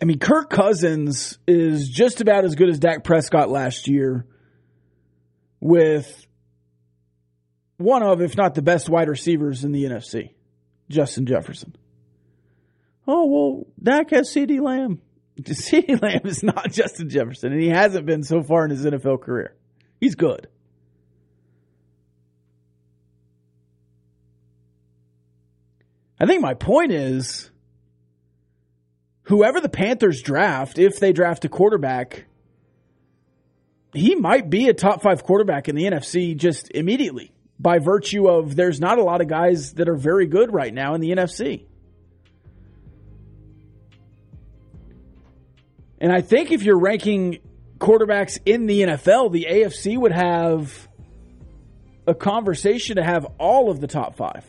I 0.02 0.06
mean, 0.06 0.20
Kirk 0.20 0.50
Cousins 0.50 1.40
is 1.48 1.90
just 1.90 2.22
about 2.22 2.46
as 2.46 2.56
good 2.56 2.70
as 2.70 2.80
Dak 2.80 3.04
Prescott 3.04 3.50
last 3.50 3.88
year 3.88 4.26
with 5.60 6.26
one 7.78 8.04
of, 8.04 8.22
if 8.22 8.38
not 8.38 8.54
the 8.54 8.62
best 8.62 8.90
wide 8.90 9.10
receivers 9.10 9.64
in 9.64 9.72
the 9.72 9.86
NFC, 9.86 10.34
Justin 10.90 11.26
Jefferson. 11.26 11.76
Oh, 13.08 13.26
well, 13.26 13.68
Dak 13.82 14.12
has 14.12 14.30
CeeDee 14.30 14.62
Lamb. 14.62 15.02
CeeDee 15.42 16.02
Lamb 16.02 16.22
is 16.26 16.44
not 16.44 16.72
Justin 16.72 17.10
Jefferson, 17.10 17.52
and 17.52 17.62
he 17.62 17.70
hasn't 17.70 18.06
been 18.06 18.24
so 18.24 18.44
far 18.44 18.66
in 18.66 18.72
his 18.72 18.86
NFL 18.86 19.22
career. 19.22 19.56
He's 20.00 20.16
good. 20.16 20.48
I 26.20 26.26
think 26.26 26.42
my 26.42 26.56
point 26.56 26.92
is 26.92 27.52
whoever 29.28 29.60
the 29.60 29.70
Panthers 29.70 30.22
draft, 30.22 30.80
if 30.80 31.00
they 31.00 31.12
draft 31.12 31.46
a 31.46 31.50
quarterback, 31.50 32.26
he 33.94 34.16
might 34.16 34.50
be 34.50 34.70
a 34.70 34.74
top 34.74 35.02
five 35.02 35.24
quarterback 35.24 35.68
in 35.68 35.76
the 35.76 35.84
NFC 35.84 36.36
just 36.36 36.72
immediately 36.72 37.32
by 37.60 37.80
virtue 37.80 38.28
of 38.28 38.56
there's 38.56 38.80
not 38.80 39.00
a 39.00 39.04
lot 39.04 39.22
of 39.22 39.28
guys 39.28 39.74
that 39.74 39.90
are 39.90 39.96
very 39.96 40.28
good 40.28 40.54
right 40.54 40.74
now 40.74 40.94
in 40.94 41.02
the 41.02 41.10
NFC. 41.10 41.66
And 46.00 46.12
I 46.12 46.22
think 46.22 46.52
if 46.52 46.64
you're 46.64 46.80
ranking 46.80 47.40
quarterbacks 47.80 48.40
in 48.46 48.68
the 48.68 48.82
NFL, 48.82 49.32
the 49.32 49.48
AFC 49.50 49.98
would 49.98 50.12
have 50.12 50.88
a 52.06 52.14
conversation 52.14 52.96
to 52.96 53.04
have 53.04 53.26
all 53.40 53.70
of 53.70 53.82
the 53.82 53.88
top 53.88 54.16
five 54.16 54.46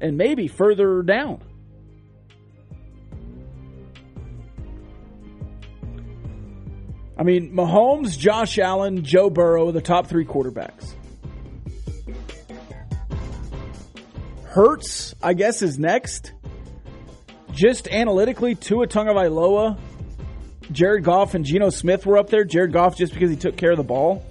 and 0.00 0.16
maybe 0.16 0.48
further 0.48 1.02
down. 1.02 1.42
I 7.22 7.24
mean, 7.24 7.52
Mahomes, 7.54 8.18
Josh 8.18 8.58
Allen, 8.58 9.04
Joe 9.04 9.30
Burrow, 9.30 9.70
the 9.70 9.80
top 9.80 10.08
three 10.08 10.24
quarterbacks. 10.24 10.92
Hurts, 14.46 15.14
I 15.22 15.34
guess, 15.34 15.62
is 15.62 15.78
next. 15.78 16.32
Just 17.52 17.86
analytically, 17.86 18.56
Tua 18.56 18.88
Tagovailoa, 18.88 19.78
Jared 20.72 21.04
Goff, 21.04 21.34
and 21.34 21.44
Geno 21.44 21.70
Smith 21.70 22.04
were 22.06 22.18
up 22.18 22.28
there. 22.28 22.42
Jared 22.42 22.72
Goff 22.72 22.96
just 22.96 23.12
because 23.14 23.30
he 23.30 23.36
took 23.36 23.56
care 23.56 23.70
of 23.70 23.76
the 23.76 23.84
ball. 23.84 24.26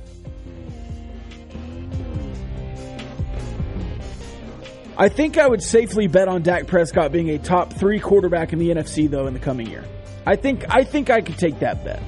I 4.97 5.07
think 5.07 5.37
I 5.37 5.47
would 5.47 5.63
safely 5.63 6.07
bet 6.07 6.27
on 6.27 6.41
Dak 6.41 6.67
Prescott 6.67 7.13
being 7.13 7.29
a 7.29 7.39
top 7.39 7.71
three 7.71 8.01
quarterback 8.01 8.51
in 8.51 8.59
the 8.59 8.67
NFC 8.67 9.09
though 9.09 9.27
in 9.27 9.33
the 9.33 9.39
coming 9.39 9.67
year. 9.67 9.85
I 10.25 10.35
think 10.35 10.65
I 10.67 10.83
think 10.83 11.09
I 11.09 11.21
could 11.21 11.37
take 11.37 11.59
that 11.59 11.85
bet. 11.85 12.03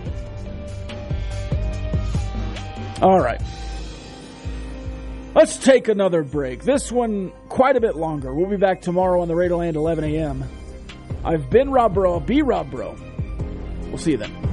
All 3.03 3.19
right. 3.19 3.41
Let's 5.35 5.57
take 5.57 5.89
another 5.89 6.23
break. 6.23 6.63
This 6.63 6.89
one 6.89 7.33
quite 7.49 7.75
a 7.75 7.81
bit 7.81 7.97
longer. 7.97 8.33
We'll 8.33 8.49
be 8.49 8.55
back 8.55 8.79
tomorrow 8.81 9.19
on 9.21 9.27
the 9.27 9.33
Raiderland 9.33 9.75
11 9.75 10.05
a.m. 10.05 10.45
I've 11.25 11.49
been 11.49 11.69
Rob 11.69 11.93
Breaux. 11.93 12.21
Be 12.21 12.41
Rob 12.41 12.71
Breaux. 12.71 12.95
We'll 13.87 13.97
see 13.97 14.11
you 14.11 14.17
then. 14.17 14.52